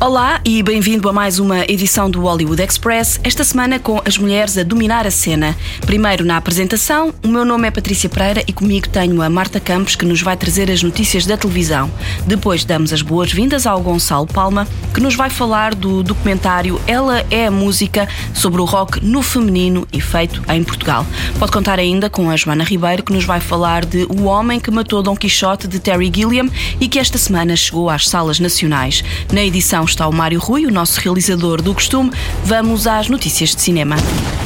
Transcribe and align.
Olá 0.00 0.40
e 0.44 0.62
bem-vindo 0.62 1.08
a 1.08 1.12
mais 1.12 1.40
uma 1.40 1.64
edição 1.64 2.08
do 2.08 2.20
Hollywood 2.20 2.62
Express, 2.62 3.18
esta 3.24 3.42
semana 3.42 3.80
com 3.80 4.00
as 4.04 4.16
mulheres 4.16 4.56
a 4.56 4.62
dominar 4.62 5.04
a 5.08 5.10
cena. 5.10 5.56
Primeiro 5.80 6.24
na 6.24 6.36
apresentação, 6.36 7.12
o 7.20 7.26
meu 7.26 7.44
nome 7.44 7.66
é 7.66 7.70
Patrícia 7.72 8.08
Pereira 8.08 8.44
e 8.46 8.52
comigo 8.52 8.88
tenho 8.88 9.20
a 9.20 9.28
Marta 9.28 9.58
Campos 9.58 9.96
que 9.96 10.04
nos 10.04 10.22
vai 10.22 10.36
trazer 10.36 10.70
as 10.70 10.84
notícias 10.84 11.26
da 11.26 11.36
televisão. 11.36 11.90
Depois 12.24 12.64
damos 12.64 12.92
as 12.92 13.02
boas-vindas 13.02 13.66
ao 13.66 13.80
Gonçalo 13.80 14.28
Palma 14.28 14.68
que 14.94 15.00
nos 15.00 15.16
vai 15.16 15.30
falar 15.30 15.74
do 15.74 16.04
documentário 16.04 16.80
Ela 16.86 17.24
é 17.28 17.48
a 17.48 17.50
Música 17.50 18.08
sobre 18.32 18.60
o 18.60 18.64
rock 18.64 19.04
no 19.04 19.20
feminino 19.20 19.84
e 19.92 20.00
feito 20.00 20.40
em 20.48 20.62
Portugal. 20.62 21.04
Pode 21.40 21.50
contar 21.50 21.80
ainda 21.80 22.08
com 22.08 22.30
a 22.30 22.36
Joana 22.36 22.62
Ribeiro 22.62 23.02
que 23.02 23.12
nos 23.12 23.24
vai 23.24 23.40
falar 23.40 23.84
de 23.84 24.04
O 24.04 24.26
Homem 24.26 24.60
que 24.60 24.70
Matou 24.70 25.02
Dom 25.02 25.16
Quixote 25.16 25.66
de 25.66 25.80
Terry 25.80 26.12
Gilliam 26.14 26.48
e 26.80 26.86
que 26.86 27.00
esta 27.00 27.18
semana 27.18 27.56
chegou 27.56 27.90
às 27.90 28.08
salas 28.08 28.38
nacionais. 28.38 29.02
Na 29.32 29.42
edição 29.42 29.87
está 29.88 30.06
o 30.06 30.12
Mário 30.12 30.38
Rui, 30.38 30.66
o 30.66 30.70
nosso 30.70 31.00
realizador 31.00 31.62
do 31.62 31.74
costume. 31.74 32.12
Vamos 32.44 32.86
às 32.86 33.08
notícias 33.08 33.54
de 33.54 33.62
cinema. 33.62 33.96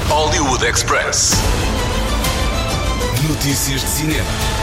Hollywood 0.09 0.65
Express. 0.65 1.33
Notícias 3.29 3.83
de 3.83 3.89
cinema. 3.89 4.62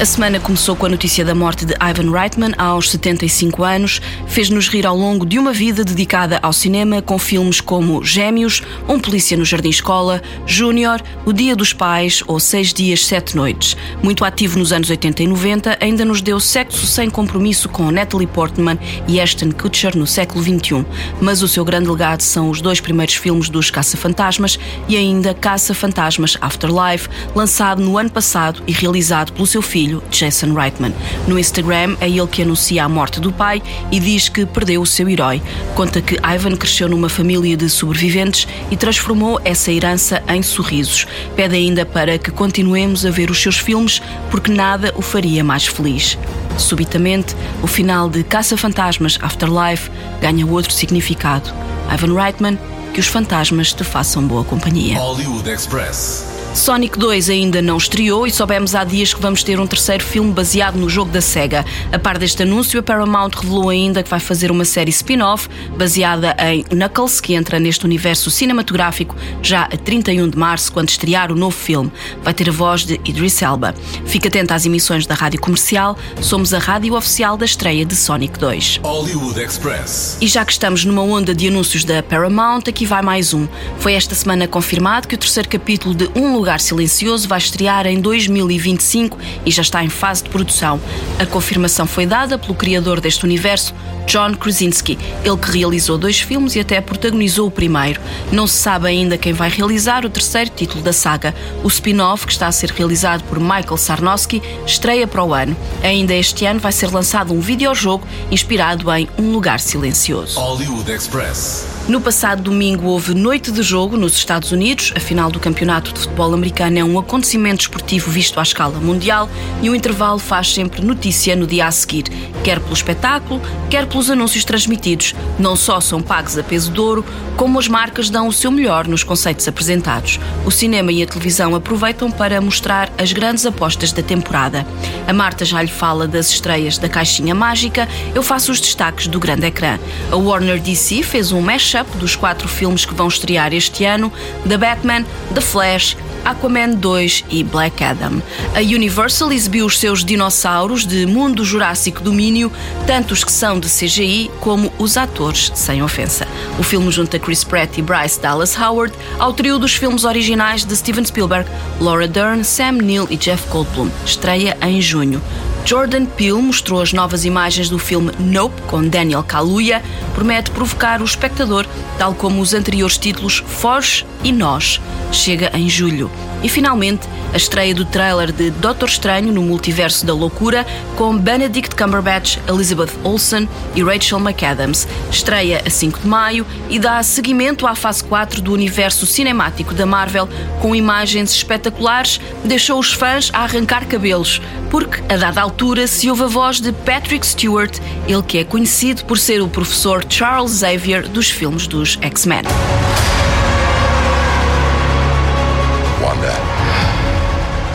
A 0.00 0.04
semana 0.04 0.40
começou 0.40 0.74
com 0.74 0.86
a 0.86 0.88
notícia 0.88 1.24
da 1.24 1.32
morte 1.32 1.64
de 1.64 1.74
Ivan 1.74 2.10
Reitman 2.10 2.52
aos 2.58 2.90
75 2.90 3.62
anos. 3.62 4.00
Fez-nos 4.26 4.66
rir 4.66 4.84
ao 4.84 4.96
longo 4.96 5.24
de 5.24 5.38
uma 5.38 5.52
vida 5.52 5.84
dedicada 5.84 6.40
ao 6.42 6.52
cinema, 6.52 7.00
com 7.00 7.18
filmes 7.18 7.60
como 7.60 8.02
Gêmeos, 8.02 8.62
Um 8.88 8.98
Polícia 8.98 9.36
no 9.36 9.44
Jardim 9.44 9.68
Escola, 9.68 10.20
Júnior, 10.44 11.00
O 11.24 11.32
Dia 11.32 11.54
dos 11.54 11.72
Pais 11.72 12.20
ou 12.26 12.40
Seis 12.40 12.72
Dias, 12.72 13.04
Sete 13.04 13.36
Noites. 13.36 13.76
Muito 14.02 14.24
ativo 14.24 14.58
nos 14.58 14.72
anos 14.72 14.90
80 14.90 15.22
e 15.22 15.26
90, 15.28 15.78
ainda 15.80 16.04
nos 16.04 16.20
deu 16.20 16.40
Sexo 16.40 16.84
Sem 16.84 17.08
Compromisso 17.08 17.68
com 17.68 17.90
Natalie 17.92 18.26
Portman 18.26 18.78
e 19.06 19.20
Ashton 19.20 19.52
Kutcher 19.52 19.96
no 19.96 20.06
século 20.06 20.42
XXI. 20.42 20.84
Mas 21.20 21.42
o 21.42 21.48
seu 21.48 21.64
grande 21.64 21.88
legado 21.88 22.22
são 22.22 22.50
os 22.50 22.60
dois 22.60 22.80
primeiros 22.80 23.14
filmes 23.14 23.48
dos 23.48 23.70
Caça-Fantasmas 23.70 24.58
e 24.88 24.96
ainda 24.96 25.32
Caça-Fantasmas 25.32 26.36
Afterlife, 26.40 27.08
lançado 27.36 27.80
no 27.80 27.96
ano 27.96 28.10
passado 28.10 28.62
e 28.66 28.72
realizado 28.72 29.32
pelo 29.32 29.46
seu 29.46 29.62
filho 29.62 29.81
filho, 29.82 30.02
Jason 30.10 30.54
Reitman. 30.54 30.94
No 31.26 31.36
Instagram 31.36 31.96
é 32.00 32.08
ele 32.08 32.26
que 32.28 32.42
anuncia 32.42 32.84
a 32.84 32.88
morte 32.88 33.18
do 33.18 33.32
pai 33.32 33.60
e 33.90 33.98
diz 33.98 34.28
que 34.28 34.46
perdeu 34.46 34.80
o 34.80 34.86
seu 34.86 35.08
herói. 35.08 35.42
Conta 35.74 36.00
que 36.00 36.18
Ivan 36.24 36.56
cresceu 36.56 36.88
numa 36.88 37.08
família 37.08 37.56
de 37.56 37.68
sobreviventes 37.68 38.46
e 38.70 38.76
transformou 38.76 39.40
essa 39.44 39.72
herança 39.72 40.22
em 40.28 40.40
sorrisos. 40.40 41.06
Pede 41.34 41.56
ainda 41.56 41.84
para 41.84 42.16
que 42.16 42.30
continuemos 42.30 43.04
a 43.04 43.10
ver 43.10 43.28
os 43.28 43.42
seus 43.42 43.58
filmes 43.58 44.00
porque 44.30 44.52
nada 44.52 44.92
o 44.94 45.02
faria 45.02 45.42
mais 45.42 45.66
feliz. 45.66 46.16
Subitamente, 46.56 47.34
o 47.60 47.66
final 47.66 48.08
de 48.08 48.22
Caça-Fantasmas 48.22 49.18
Afterlife 49.20 49.90
ganha 50.20 50.46
outro 50.46 50.72
significado. 50.72 51.52
Ivan 51.92 52.14
Reitman, 52.14 52.58
que 52.94 53.00
os 53.00 53.06
fantasmas 53.08 53.72
te 53.72 53.82
façam 53.82 54.22
boa 54.28 54.44
companhia. 54.44 54.98
Hollywood 54.98 55.50
Express. 55.50 56.41
Sonic 56.54 56.98
2 56.98 57.30
ainda 57.30 57.62
não 57.62 57.78
estreou 57.78 58.26
e 58.26 58.30
soubemos 58.30 58.74
há 58.74 58.84
dias 58.84 59.14
que 59.14 59.22
vamos 59.22 59.42
ter 59.42 59.58
um 59.58 59.66
terceiro 59.66 60.04
filme 60.04 60.30
baseado 60.32 60.76
no 60.76 60.88
jogo 60.88 61.10
da 61.10 61.22
SEGA. 61.22 61.64
A 61.90 61.98
par 61.98 62.18
deste 62.18 62.42
anúncio, 62.42 62.78
a 62.78 62.82
Paramount 62.82 63.30
revelou 63.34 63.70
ainda 63.70 64.02
que 64.02 64.10
vai 64.10 64.20
fazer 64.20 64.50
uma 64.50 64.64
série 64.64 64.90
spin-off 64.90 65.48
baseada 65.78 66.36
em 66.38 66.62
Knuckles, 66.64 67.22
que 67.22 67.34
entra 67.34 67.58
neste 67.58 67.86
universo 67.86 68.30
cinematográfico 68.30 69.16
já 69.40 69.62
a 69.62 69.76
31 69.78 70.28
de 70.28 70.36
março, 70.36 70.70
quando 70.70 70.90
estrear 70.90 71.32
o 71.32 71.34
novo 71.34 71.56
filme. 71.56 71.90
Vai 72.22 72.34
ter 72.34 72.50
a 72.50 72.52
voz 72.52 72.84
de 72.84 73.00
Idris 73.02 73.40
Elba. 73.40 73.74
Fique 74.04 74.28
atento 74.28 74.52
às 74.52 74.66
emissões 74.66 75.06
da 75.06 75.14
rádio 75.14 75.40
comercial, 75.40 75.96
somos 76.20 76.52
a 76.52 76.58
rádio 76.58 76.94
oficial 76.94 77.36
da 77.36 77.46
estreia 77.46 77.86
de 77.86 77.96
Sonic 77.96 78.38
2. 78.38 78.80
Hollywood 78.82 79.40
Express. 79.40 80.18
E 80.20 80.28
já 80.28 80.44
que 80.44 80.52
estamos 80.52 80.84
numa 80.84 81.02
onda 81.02 81.34
de 81.34 81.48
anúncios 81.48 81.82
da 81.82 82.02
Paramount, 82.02 82.64
aqui 82.68 82.84
vai 82.84 83.00
mais 83.00 83.32
um. 83.32 83.48
Foi 83.78 83.94
esta 83.94 84.14
semana 84.14 84.46
confirmado 84.46 85.08
que 85.08 85.14
o 85.14 85.18
terceiro 85.18 85.48
capítulo 85.48 85.94
de 85.94 86.10
Um 86.14 86.41
Lugar 86.42 86.58
Silencioso 86.58 87.28
vai 87.28 87.38
estrear 87.38 87.86
em 87.86 88.00
2025 88.00 89.16
e 89.46 89.50
já 89.52 89.62
está 89.62 89.84
em 89.84 89.88
fase 89.88 90.24
de 90.24 90.30
produção. 90.30 90.80
A 91.20 91.24
confirmação 91.24 91.86
foi 91.86 92.04
dada 92.04 92.36
pelo 92.36 92.56
criador 92.56 93.00
deste 93.00 93.24
universo, 93.24 93.72
John 94.08 94.34
Krasinski, 94.34 94.98
ele 95.24 95.36
que 95.36 95.56
realizou 95.56 95.96
dois 95.96 96.20
filmes 96.20 96.56
e 96.56 96.60
até 96.60 96.80
protagonizou 96.80 97.46
o 97.46 97.50
primeiro. 97.50 98.00
Não 98.32 98.48
se 98.48 98.56
sabe 98.58 98.88
ainda 98.88 99.16
quem 99.16 99.32
vai 99.32 99.48
realizar 99.48 100.04
o 100.04 100.10
terceiro 100.10 100.50
título 100.50 100.82
da 100.82 100.92
saga. 100.92 101.32
O 101.62 101.68
spin-off, 101.68 102.26
que 102.26 102.32
está 102.32 102.48
a 102.48 102.52
ser 102.52 102.70
realizado 102.70 103.22
por 103.28 103.38
Michael 103.38 103.76
Sarnowski, 103.76 104.42
estreia 104.66 105.06
para 105.06 105.22
o 105.22 105.32
ano. 105.32 105.56
Ainda 105.84 106.12
este 106.12 106.44
ano 106.44 106.58
vai 106.58 106.72
ser 106.72 106.90
lançado 106.92 107.32
um 107.32 107.40
videojogo 107.40 108.04
inspirado 108.32 108.92
em 108.92 109.08
Um 109.16 109.30
Lugar 109.30 109.60
Silencioso. 109.60 110.40
Hollywood 110.40 110.90
Express. 110.90 111.68
No 111.92 112.00
passado 112.00 112.40
domingo 112.40 112.86
houve 112.86 113.12
noite 113.12 113.52
de 113.52 113.62
jogo 113.62 113.98
nos 113.98 114.14
Estados 114.14 114.50
Unidos. 114.50 114.94
A 114.96 114.98
final 114.98 115.30
do 115.30 115.38
Campeonato 115.38 115.92
de 115.92 116.00
Futebol 116.00 116.32
Americano 116.32 116.78
é 116.78 116.82
um 116.82 116.98
acontecimento 116.98 117.60
esportivo 117.60 118.10
visto 118.10 118.40
à 118.40 118.42
escala 118.42 118.80
mundial 118.80 119.28
e 119.60 119.68
o 119.68 119.74
intervalo 119.74 120.18
faz 120.18 120.54
sempre 120.54 120.80
notícia 120.80 121.36
no 121.36 121.46
dia 121.46 121.66
a 121.66 121.70
seguir, 121.70 122.04
quer 122.42 122.58
pelo 122.60 122.72
espetáculo, 122.72 123.42
quer 123.68 123.86
pelos 123.86 124.08
anúncios 124.08 124.42
transmitidos. 124.42 125.14
Não 125.38 125.54
só 125.54 125.82
são 125.82 126.00
pagos 126.00 126.38
a 126.38 126.42
peso 126.42 126.72
de 126.72 126.80
ouro, 126.80 127.04
como 127.36 127.58
as 127.58 127.68
marcas 127.68 128.08
dão 128.08 128.26
o 128.26 128.32
seu 128.32 128.50
melhor 128.50 128.88
nos 128.88 129.04
conceitos 129.04 129.46
apresentados. 129.46 130.18
O 130.46 130.50
cinema 130.50 130.90
e 130.92 131.02
a 131.02 131.06
televisão 131.06 131.54
aproveitam 131.54 132.10
para 132.10 132.40
mostrar 132.40 132.90
as 132.96 133.12
grandes 133.12 133.44
apostas 133.44 133.92
da 133.92 134.02
temporada. 134.02 134.66
A 135.06 135.12
Marta 135.12 135.44
já 135.44 135.60
lhe 135.60 135.68
fala 135.68 136.08
das 136.08 136.30
estreias 136.30 136.78
da 136.78 136.88
Caixinha 136.88 137.34
Mágica, 137.34 137.86
eu 138.14 138.22
faço 138.22 138.50
os 138.50 138.60
destaques 138.60 139.08
do 139.08 139.20
grande 139.20 139.44
ecrã. 139.44 139.78
A 140.10 140.16
Warner 140.16 140.58
DC 140.58 141.02
fez 141.02 141.32
um 141.32 141.42
mesh 141.42 141.81
dos 141.96 142.16
quatro 142.16 142.48
filmes 142.48 142.84
que 142.84 142.94
vão 142.94 143.08
estrear 143.08 143.52
este 143.52 143.84
ano: 143.84 144.12
The 144.48 144.56
Batman, 144.56 145.04
The 145.34 145.40
Flash, 145.40 145.96
Aquaman 146.24 146.74
2 146.74 147.24
e 147.30 147.42
Black 147.42 147.82
Adam. 147.82 148.22
A 148.54 148.60
Universal 148.60 149.32
exibiu 149.32 149.66
os 149.66 149.78
seus 149.78 150.04
dinossauros 150.04 150.86
de 150.86 151.06
mundo 151.06 151.44
jurássico 151.44 152.00
domínio, 152.00 152.50
tanto 152.86 153.12
os 153.12 153.24
que 153.24 153.32
são 153.32 153.58
de 153.58 153.68
CGI 153.68 154.30
como 154.40 154.72
os 154.78 154.96
atores 154.96 155.50
sem 155.54 155.82
ofensa. 155.82 156.26
O 156.58 156.62
filme 156.62 156.90
junta 156.90 157.18
Chris 157.18 157.44
Pratt 157.44 157.78
e 157.78 157.82
Bryce 157.82 158.20
Dallas 158.20 158.56
Howard 158.56 158.94
ao 159.18 159.32
trio 159.32 159.58
dos 159.58 159.74
filmes 159.74 160.04
originais 160.04 160.64
de 160.64 160.76
Steven 160.76 161.04
Spielberg, 161.04 161.48
Laura 161.80 162.06
Dern, 162.06 162.44
Sam 162.44 162.72
Neill 162.72 163.06
e 163.10 163.16
Jeff 163.16 163.48
Goldblum. 163.48 163.90
Estreia 164.04 164.56
em 164.62 164.80
junho. 164.80 165.20
Jordan 165.64 166.06
Peele 166.06 166.42
mostrou 166.42 166.82
as 166.82 166.92
novas 166.92 167.24
imagens 167.24 167.68
do 167.68 167.78
filme 167.78 168.12
Nope 168.18 168.60
com 168.62 168.86
Daniel 168.86 169.22
Kaluuya, 169.22 169.82
promete 170.14 170.50
provocar 170.50 171.00
o 171.00 171.04
espectador, 171.04 171.66
tal 171.98 172.14
como 172.14 172.40
os 172.40 172.52
anteriores 172.52 172.98
títulos 172.98 173.42
Foge 173.46 174.04
e 174.24 174.32
Nós. 174.32 174.80
Chega 175.12 175.50
em 175.56 175.68
julho. 175.68 176.10
E 176.42 176.48
finalmente, 176.48 177.08
a 177.32 177.36
estreia 177.36 177.74
do 177.74 177.84
trailer 177.84 178.32
de 178.32 178.50
Doutor 178.50 178.88
Estranho 178.88 179.32
no 179.32 179.42
Multiverso 179.42 180.04
da 180.04 180.12
Loucura 180.12 180.66
com 180.96 181.16
Benedict 181.16 181.74
Cumberbatch, 181.76 182.38
Elizabeth 182.48 182.90
Olsen 183.04 183.48
e 183.74 183.82
Rachel 183.82 184.18
McAdams. 184.18 184.86
Estreia 185.10 185.62
a 185.64 185.70
5 185.70 186.00
de 186.00 186.06
maio 186.06 186.46
e 186.68 186.78
dá 186.78 187.02
seguimento 187.02 187.66
à 187.66 187.74
fase 187.74 188.02
4 188.04 188.42
do 188.42 188.52
universo 188.52 189.06
cinemático 189.06 189.72
da 189.72 189.86
Marvel 189.86 190.28
com 190.60 190.74
imagens 190.74 191.32
espetaculares, 191.32 192.20
deixou 192.44 192.78
os 192.78 192.92
fãs 192.92 193.30
a 193.32 193.40
arrancar 193.40 193.86
cabelos, 193.86 194.40
porque 194.70 195.02
a 195.12 195.16
dada 195.16 195.40
altura 195.40 195.86
se 195.86 196.10
ouve 196.10 196.24
a 196.24 196.26
voz 196.26 196.60
de 196.60 196.72
Patrick 196.72 197.26
Stewart, 197.26 197.78
ele 198.06 198.22
que 198.22 198.38
é 198.38 198.44
conhecido 198.44 199.04
por 199.04 199.18
ser 199.18 199.40
o 199.40 199.48
professor 199.48 200.04
Charles 200.08 200.58
Xavier 200.58 201.08
dos 201.08 201.30
filmes 201.30 201.66
dos 201.66 201.98
X-Men. 202.00 202.42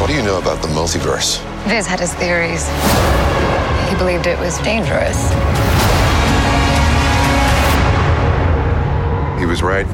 What 0.07 0.13
do 0.13 0.19
you 0.19 0.25
know 0.25 0.37
about 0.37 0.61
the 0.61 0.69
multiverse? 0.69 1.43
Viz 1.67 1.85
had 1.85 1.99
his 1.99 2.13
theories. 2.13 2.65
He 3.89 3.95
believed 3.97 4.25
it 4.25 4.39
was 4.39 4.57
dangerous. 4.59 5.17
He 9.37 9.45
was 9.45 9.61
right. 9.61 9.85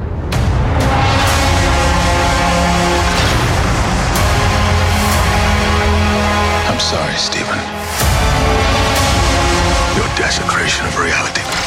I'm 6.69 6.79
sorry, 6.79 7.15
Stephen. 7.15 7.57
Your 9.97 10.15
desecration 10.15 10.85
of 10.85 10.99
reality 10.99 11.62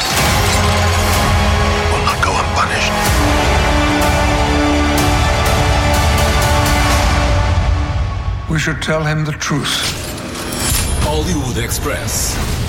We 8.49 8.61
should 8.61 8.81
tell 8.81 9.03
him 9.03 9.25
the 9.25 9.33
truth. 9.33 9.67
Hollywood 11.03 11.59
Express. 11.59 12.66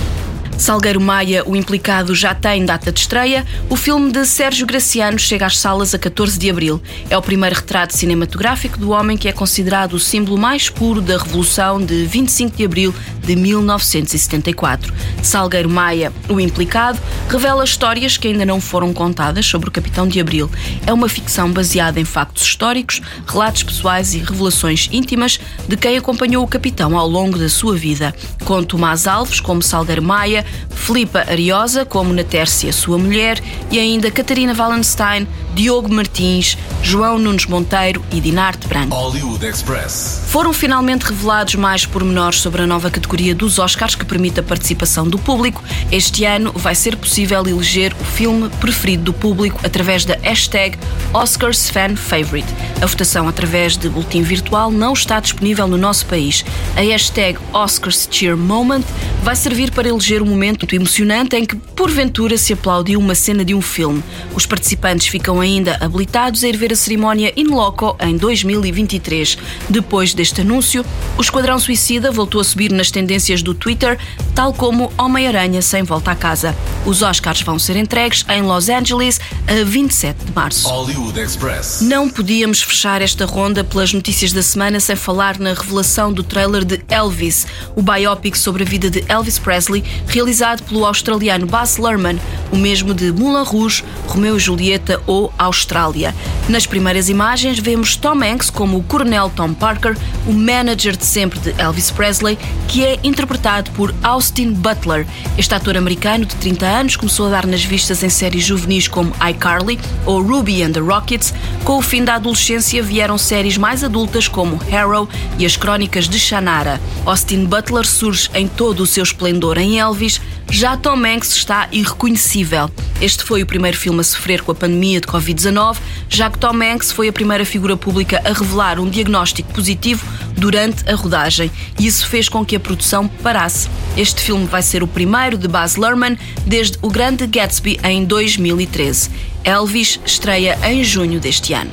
Salgueiro 0.58 1.00
Maia, 1.00 1.44
o 1.46 1.54
implicado, 1.54 2.16
já 2.16 2.34
tem 2.34 2.66
data 2.66 2.90
de 2.90 2.98
estreia. 2.98 3.46
O 3.70 3.76
filme 3.76 4.10
de 4.10 4.26
Sérgio 4.26 4.66
Graciano 4.66 5.16
chega 5.16 5.46
às 5.46 5.56
salas 5.56 5.94
a 5.94 5.98
14 5.98 6.36
de 6.36 6.50
abril. 6.50 6.82
É 7.08 7.16
o 7.16 7.22
primeiro 7.22 7.54
retrato 7.54 7.96
cinematográfico 7.96 8.76
do 8.76 8.90
homem 8.90 9.16
que 9.16 9.28
é 9.28 9.32
considerado 9.32 9.94
o 9.94 10.00
símbolo 10.00 10.36
mais 10.36 10.68
puro 10.68 11.00
da 11.00 11.16
Revolução 11.16 11.80
de 11.80 12.04
25 12.04 12.56
de 12.56 12.64
abril 12.64 12.94
de 13.22 13.36
1974. 13.36 14.92
Salgueiro 15.22 15.70
Maia, 15.70 16.12
o 16.28 16.40
implicado, 16.40 16.98
revela 17.28 17.62
histórias 17.62 18.16
que 18.16 18.26
ainda 18.26 18.44
não 18.44 18.60
foram 18.60 18.92
contadas 18.92 19.46
sobre 19.46 19.68
o 19.68 19.72
Capitão 19.72 20.08
de 20.08 20.18
Abril. 20.18 20.50
É 20.84 20.92
uma 20.92 21.08
ficção 21.08 21.52
baseada 21.52 22.00
em 22.00 22.04
factos 22.04 22.42
históricos, 22.42 23.00
relatos 23.26 23.62
pessoais 23.62 24.12
e 24.12 24.18
revelações 24.18 24.88
íntimas 24.90 25.38
de 25.68 25.76
quem 25.76 25.96
acompanhou 25.96 26.42
o 26.42 26.48
capitão 26.48 26.98
ao 26.98 27.06
longo 27.06 27.38
da 27.38 27.48
sua 27.48 27.76
vida. 27.76 28.12
Com 28.44 28.64
Tomás 28.64 29.06
Alves 29.06 29.40
como 29.40 29.62
Salgueiro 29.62 30.02
Maia, 30.02 30.44
Filipa 30.70 31.24
Ariosa 31.28 31.84
como 31.84 32.14
Natércia, 32.14 32.72
sua 32.72 32.96
mulher, 32.96 33.42
e 33.70 33.78
ainda 33.78 34.10
Catarina 34.10 34.54
Wallenstein, 34.54 35.28
Diogo 35.54 35.92
Martins, 35.92 36.56
João 36.82 37.18
Nunes 37.18 37.44
Monteiro 37.46 38.02
e 38.12 38.20
Dinarte 38.20 38.66
Branco. 38.68 38.94
Hollywood 38.94 39.44
Express. 39.44 40.22
Foram 40.28 40.52
finalmente 40.52 41.02
revelados 41.02 41.56
mais 41.56 41.84
pormenores 41.84 42.40
sobre 42.40 42.62
a 42.62 42.66
nova 42.66 42.90
categoria 42.90 43.34
dos 43.34 43.58
Oscars 43.58 43.94
que 43.94 44.04
permite 44.04 44.40
a 44.40 44.42
participação 44.42 45.06
do 45.06 45.18
público. 45.18 45.62
Este 45.90 46.24
ano 46.24 46.52
vai 46.54 46.74
ser 46.74 46.96
possível 46.96 47.46
eleger 47.46 47.92
o 48.00 48.04
filme 48.04 48.48
preferido 48.60 49.02
do 49.04 49.12
público 49.12 49.60
através 49.64 50.04
da 50.04 50.16
hashtag 50.22 50.78
OscarsFanFavorite. 51.12 52.48
A 52.80 52.86
votação 52.86 53.28
através 53.28 53.76
de 53.76 53.88
boletim 53.88 54.22
virtual 54.22 54.70
não 54.70 54.92
está 54.92 55.18
disponível 55.18 55.66
no 55.66 55.76
nosso 55.76 56.06
país. 56.06 56.44
A 56.76 56.80
hashtag 56.80 57.38
OscarsCheerMoment 57.52 58.84
vai 59.22 59.34
servir 59.34 59.72
para 59.72 59.88
eleger 59.88 60.22
o 60.22 60.24
um 60.24 60.28
momento 60.38 60.72
emocionante 60.72 61.34
em 61.34 61.44
que, 61.44 61.56
porventura, 61.56 62.38
se 62.38 62.52
aplaudiu 62.52 63.00
uma 63.00 63.14
cena 63.14 63.44
de 63.44 63.54
um 63.54 63.60
filme. 63.60 64.02
Os 64.32 64.46
participantes 64.46 65.08
ficam 65.08 65.40
ainda 65.40 65.76
habilitados 65.80 66.44
a 66.44 66.48
ir 66.48 66.56
ver 66.56 66.72
a 66.72 66.76
cerimónia 66.76 67.32
in 67.36 67.48
loco 67.48 67.96
em 68.00 68.16
2023. 68.16 69.36
Depois 69.68 70.14
deste 70.14 70.42
anúncio, 70.42 70.84
o 71.16 71.20
Esquadrão 71.20 71.58
Suicida 71.58 72.12
voltou 72.12 72.40
a 72.40 72.44
subir 72.44 72.70
nas 72.70 72.92
tendências 72.92 73.42
do 73.42 73.52
Twitter, 73.52 73.98
tal 74.32 74.52
como 74.52 74.92
Homem-Aranha 74.96 75.60
sem 75.60 75.82
volta 75.82 76.12
à 76.12 76.14
casa. 76.14 76.54
Os 76.86 77.02
Oscars 77.02 77.42
vão 77.42 77.58
ser 77.58 77.76
entregues 77.76 78.24
em 78.28 78.42
Los 78.42 78.68
Angeles 78.68 79.20
a 79.48 79.64
27 79.64 80.24
de 80.24 80.32
março. 80.32 80.68
Hollywood 80.68 81.18
Express. 81.18 81.80
Não 81.80 82.08
podíamos 82.08 82.62
fechar 82.62 83.02
esta 83.02 83.26
ronda 83.26 83.64
pelas 83.64 83.92
notícias 83.92 84.32
da 84.32 84.42
semana 84.42 84.78
sem 84.78 84.94
falar 84.94 85.36
na 85.40 85.52
revelação 85.52 86.12
do 86.12 86.22
trailer 86.22 86.64
de 86.64 86.80
Elvis, 86.88 87.44
o 87.74 87.82
biopic 87.82 88.36
sobre 88.36 88.62
a 88.62 88.66
vida 88.66 88.88
de 88.88 89.04
Elvis 89.08 89.38
Presley, 89.38 89.82
realizado 90.06 90.27
pelo 90.66 90.84
australiano 90.84 91.46
Baz 91.46 91.78
Luhrmann, 91.78 92.18
o 92.52 92.56
mesmo 92.56 92.92
de 92.92 93.10
Moulin 93.10 93.44
Rouge, 93.44 93.82
Romeu 94.06 94.36
e 94.36 94.38
Julieta 94.40 95.00
ou 95.06 95.32
Austrália. 95.38 96.14
Nas 96.48 96.66
primeiras 96.66 97.08
imagens 97.08 97.58
vemos 97.58 97.96
Tom 97.96 98.22
Hanks 98.22 98.50
como 98.50 98.78
o 98.78 98.82
Coronel 98.82 99.30
Tom 99.34 99.54
Parker, 99.54 99.96
o 100.26 100.32
manager 100.32 100.96
de 100.96 101.04
sempre 101.04 101.38
de 101.38 101.54
Elvis 101.58 101.90
Presley, 101.90 102.38
que 102.68 102.84
é 102.84 102.98
interpretado 103.02 103.70
por 103.72 103.94
Austin 104.02 104.52
Butler. 104.52 105.06
Este 105.36 105.54
ator 105.54 105.76
americano 105.76 106.26
de 106.26 106.36
30 106.36 106.66
anos 106.66 106.96
começou 106.96 107.26
a 107.26 107.30
dar 107.30 107.46
nas 107.46 107.64
vistas 107.64 108.02
em 108.02 108.08
séries 108.08 108.44
juvenis 108.44 108.88
como 108.88 109.12
iCarly 109.30 109.78
ou 110.04 110.22
Ruby 110.22 110.62
and 110.62 110.72
the 110.72 110.80
Rockets. 110.80 111.34
Com 111.64 111.78
o 111.78 111.82
fim 111.82 112.04
da 112.04 112.14
adolescência 112.14 112.82
vieram 112.82 113.18
séries 113.18 113.56
mais 113.56 113.82
adultas 113.82 114.28
como 114.28 114.56
Harrow 114.70 115.08
e 115.38 115.46
as 115.46 115.56
Crónicas 115.56 116.08
de 116.08 116.18
Shannara. 116.18 116.80
Austin 117.04 117.44
Butler 117.44 117.86
surge 117.86 118.30
em 118.34 118.46
todo 118.46 118.82
o 118.82 118.86
seu 118.86 119.02
esplendor 119.02 119.58
em 119.58 119.78
Elvis, 119.78 120.17
já 120.50 120.76
Tom 120.76 121.04
Hanks 121.04 121.34
está 121.34 121.68
irreconhecível. 121.70 122.70
Este 123.00 123.22
foi 123.22 123.42
o 123.42 123.46
primeiro 123.46 123.76
filme 123.76 124.00
a 124.00 124.04
sofrer 124.04 124.42
com 124.42 124.52
a 124.52 124.54
pandemia 124.54 125.00
de 125.00 125.06
Covid-19, 125.06 125.76
já 126.08 126.30
que 126.30 126.38
Tom 126.38 126.62
Hanks 126.62 126.90
foi 126.90 127.08
a 127.08 127.12
primeira 127.12 127.44
figura 127.44 127.76
pública 127.76 128.20
a 128.24 128.32
revelar 128.32 128.80
um 128.80 128.88
diagnóstico 128.88 129.52
positivo 129.52 130.04
durante 130.36 130.88
a 130.90 130.94
rodagem, 130.94 131.50
e 131.78 131.86
isso 131.86 132.06
fez 132.06 132.28
com 132.28 132.44
que 132.44 132.56
a 132.56 132.60
produção 132.60 133.06
parasse. 133.06 133.68
Este 133.96 134.20
filme 134.20 134.46
vai 134.46 134.62
ser 134.62 134.82
o 134.82 134.86
primeiro 134.86 135.36
de 135.36 135.46
Baz 135.46 135.76
Luhrmann 135.76 136.16
desde 136.46 136.78
O 136.82 136.88
Grande 136.88 137.26
Gatsby 137.26 137.78
em 137.84 138.04
2013. 138.04 139.10
Elvis 139.44 140.00
estreia 140.04 140.58
em 140.64 140.82
junho 140.82 141.20
deste 141.20 141.52
ano. 141.52 141.70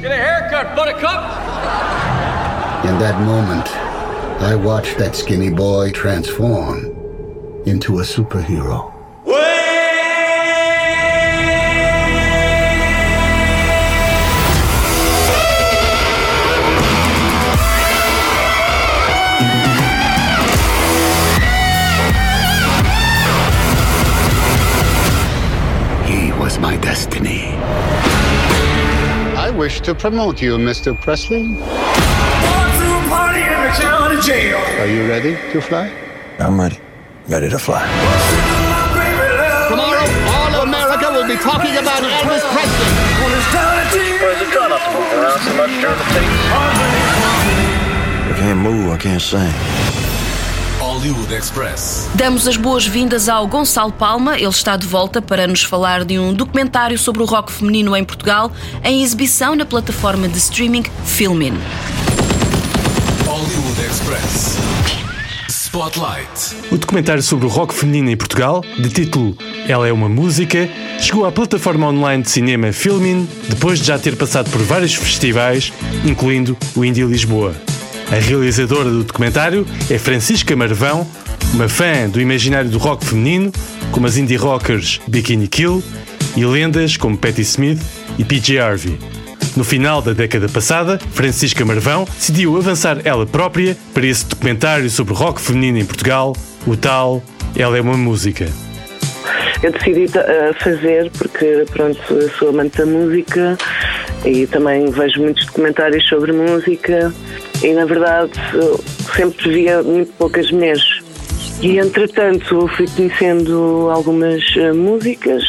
Get 0.00 0.10
a 0.10 0.16
haircut, 0.16 0.74
buttercup! 0.74 1.22
In 2.84 2.98
that 2.98 3.20
moment, 3.20 3.68
I 4.40 4.56
watched 4.56 4.98
that 4.98 5.16
skinny 5.16 5.50
boy 5.50 5.92
transform 5.92 6.91
into 7.64 7.98
a 7.98 8.02
superhero. 8.02 8.92
He 26.04 26.32
was 26.32 26.58
my 26.58 26.76
destiny. 26.78 27.54
I 29.36 29.50
wish 29.50 29.80
to 29.82 29.94
promote 29.94 30.42
you, 30.42 30.56
Mr. 30.56 30.98
Presley. 31.00 31.56
Are 34.80 34.86
you 34.86 35.08
ready 35.08 35.36
to 35.52 35.60
fly? 35.60 35.92
I'm 36.38 36.60
ready. 36.60 36.78
Ready 37.28 37.48
to 37.50 37.58
fly. 37.58 37.80
Tomorrow, 39.68 40.06
all 40.26 40.54
of 40.54 40.62
America 40.68 41.10
will 41.12 41.26
be 41.26 41.36
talking 41.36 41.76
about 41.76 42.02
Elvis 42.02 42.42
Presley. 42.52 42.86
I 48.28 48.34
can't 48.36 48.58
move, 48.58 48.92
I 48.92 48.98
can't 48.98 49.22
sing. 49.22 49.52
Hollywood 50.80 51.32
Express. 51.32 52.08
Damos 52.16 52.48
as 52.48 52.56
boas-vindas 52.56 53.28
ao 53.28 53.46
Gonçalo 53.46 53.92
Palma. 53.92 54.36
Ele 54.36 54.48
está 54.48 54.76
de 54.76 54.86
volta 54.86 55.22
para 55.22 55.46
nos 55.46 55.62
falar 55.62 56.04
de 56.04 56.18
um 56.18 56.34
documentário 56.34 56.98
sobre 56.98 57.22
o 57.22 57.24
rock 57.24 57.52
feminino 57.52 57.96
em 57.96 58.04
Portugal, 58.04 58.50
em 58.82 59.02
exibição 59.02 59.54
na 59.54 59.64
plataforma 59.64 60.26
de 60.28 60.38
streaming 60.38 60.82
Filmin. 61.04 61.54
Hollywood 63.26 63.80
Express. 63.80 64.58
Spotlight. 65.72 66.54
O 66.70 66.76
documentário 66.76 67.22
sobre 67.22 67.46
o 67.46 67.48
rock 67.48 67.72
feminino 67.72 68.10
em 68.10 68.16
Portugal, 68.16 68.62
de 68.78 68.90
título 68.90 69.34
Ela 69.66 69.88
é 69.88 69.92
uma 69.92 70.06
Música, 70.06 70.68
chegou 71.00 71.24
à 71.24 71.32
plataforma 71.32 71.88
online 71.88 72.22
de 72.22 72.30
cinema 72.30 72.74
Filmin 72.74 73.26
depois 73.48 73.78
de 73.78 73.86
já 73.86 73.98
ter 73.98 74.14
passado 74.14 74.50
por 74.50 74.60
vários 74.60 74.94
festivais, 74.94 75.72
incluindo 76.04 76.58
o 76.76 76.84
Indie 76.84 77.06
Lisboa. 77.06 77.54
A 78.10 78.16
realizadora 78.16 78.90
do 78.90 79.02
documentário 79.02 79.66
é 79.88 79.96
Francisca 79.96 80.54
Marvão, 80.54 81.08
uma 81.54 81.70
fã 81.70 82.06
do 82.06 82.20
imaginário 82.20 82.68
do 82.68 82.76
rock 82.76 83.06
feminino, 83.06 83.50
como 83.92 84.06
as 84.06 84.18
indie 84.18 84.36
rockers 84.36 85.00
Bikini 85.08 85.48
Kill 85.48 85.82
e 86.36 86.44
lendas 86.44 86.98
como 86.98 87.16
Patti 87.16 87.40
Smith 87.40 87.80
e 88.18 88.24
PJ 88.24 88.58
Harvey. 88.58 88.98
No 89.54 89.64
final 89.64 90.00
da 90.00 90.14
década 90.14 90.48
passada, 90.48 90.98
Francisca 91.12 91.62
Marvão 91.62 92.04
decidiu 92.04 92.56
avançar 92.56 93.02
ela 93.04 93.26
própria 93.26 93.76
para 93.92 94.06
esse 94.06 94.26
documentário 94.26 94.88
sobre 94.88 95.12
rock 95.12 95.42
feminino 95.42 95.78
em 95.78 95.84
Portugal, 95.84 96.34
o 96.66 96.74
tal 96.74 97.22
Ela 97.54 97.76
é 97.76 97.80
uma 97.82 97.96
Música. 97.96 98.46
Eu 99.62 99.70
decidi 99.70 100.06
uh, 100.06 100.54
fazer 100.58 101.10
porque, 101.18 101.66
pronto, 101.70 102.00
sou 102.38 102.48
amante 102.48 102.78
da 102.78 102.86
música 102.86 103.58
e 104.24 104.46
também 104.46 104.90
vejo 104.90 105.20
muitos 105.20 105.44
documentários 105.44 106.08
sobre 106.08 106.32
música 106.32 107.12
e, 107.62 107.74
na 107.74 107.84
verdade, 107.84 108.32
sempre 109.14 109.52
via 109.52 109.82
muito 109.82 110.12
poucas 110.14 110.50
mulheres. 110.50 110.82
E, 111.60 111.78
entretanto, 111.78 112.68
fui 112.74 112.86
conhecendo 112.96 113.90
algumas 113.92 114.42
uh, 114.56 114.74
músicas 114.74 115.44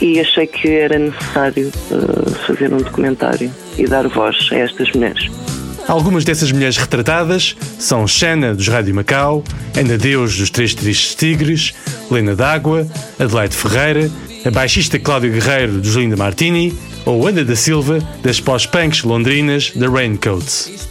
e 0.00 0.20
achei 0.20 0.46
que 0.46 0.68
era 0.68 0.98
necessário 0.98 1.70
uh, 1.90 2.30
fazer 2.46 2.72
um 2.72 2.78
documentário 2.78 3.52
e 3.76 3.86
dar 3.86 4.06
voz 4.08 4.48
a 4.52 4.56
estas 4.56 4.90
mulheres. 4.92 5.30
Algumas 5.88 6.22
dessas 6.22 6.52
mulheres 6.52 6.76
retratadas 6.76 7.56
são 7.78 8.06
Xana, 8.06 8.54
dos 8.54 8.68
Rádio 8.68 8.94
Macau, 8.94 9.42
Ana 9.74 9.96
Deus, 9.96 10.36
dos 10.36 10.50
Três 10.50 10.74
Tristes 10.74 11.14
Tigres, 11.14 11.74
Lena 12.10 12.36
D'Água, 12.36 12.86
Adelaide 13.18 13.56
Ferreira, 13.56 14.10
a 14.44 14.50
baixista 14.50 14.98
Cláudia 14.98 15.30
Guerreiro, 15.30 15.80
dos 15.80 15.94
Linda 15.94 16.14
Martini, 16.14 16.76
ou 17.06 17.26
Ana 17.26 17.42
da 17.42 17.56
Silva, 17.56 18.00
das 18.22 18.38
pós-punks 18.38 19.02
londrinas 19.02 19.72
da 19.74 19.88
Raincoats. 19.88 20.88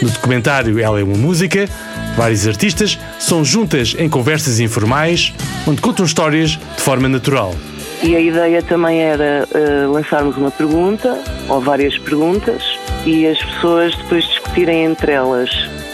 No 0.00 0.08
documentário 0.08 0.78
Ela 0.78 1.00
é 1.00 1.04
uma 1.04 1.16
Música, 1.16 1.68
vários 2.16 2.46
artistas 2.46 2.98
são 3.18 3.44
juntas 3.44 3.94
em 3.98 4.08
conversas 4.08 4.60
informais, 4.60 5.34
onde 5.66 5.82
contam 5.82 6.06
histórias 6.06 6.52
de 6.52 6.82
forma 6.82 7.06
natural. 7.06 7.54
E 8.02 8.14
a 8.14 8.20
ideia 8.20 8.62
também 8.62 9.00
era 9.00 9.46
uh, 9.50 9.92
lançarmos 9.92 10.36
uma 10.36 10.50
pergunta, 10.50 11.18
ou 11.48 11.60
várias 11.60 11.98
perguntas, 11.98 12.62
e 13.04 13.26
as 13.26 13.42
pessoas 13.42 13.94
depois 13.96 14.24
discutirem 14.24 14.84
entre 14.84 15.12
elas. 15.12 15.50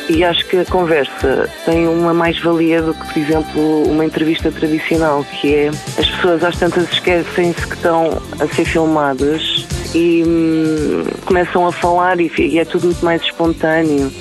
E 0.08 0.23
acho 0.23 0.44
que 0.46 0.58
a 0.58 0.64
conversa 0.66 1.49
tem 1.64 1.88
uma 1.88 2.12
mais-valia 2.12 2.82
do 2.82 2.92
que, 2.92 3.06
por 3.06 3.18
exemplo, 3.18 3.82
uma 3.84 4.04
entrevista 4.04 4.52
tradicional, 4.52 5.25
que 5.40 5.54
é 5.54 5.68
as 5.68 6.11
pessoas 6.11 6.44
às 6.44 6.58
tantas 6.58 6.92
esquecem-se 6.92 7.66
que 7.66 7.75
estão 7.75 8.20
a 8.38 8.46
ser 8.54 8.66
filmadas 8.66 9.66
e 9.94 10.23
hum, 10.26 11.04
começam 11.25 11.66
a 11.66 11.73
falar 11.73 12.20
e, 12.20 12.30
e 12.38 12.58
é 12.58 12.64
tudo 12.66 12.87
muito 12.87 13.02
mais 13.04 13.23
espontâneo. 13.23 14.12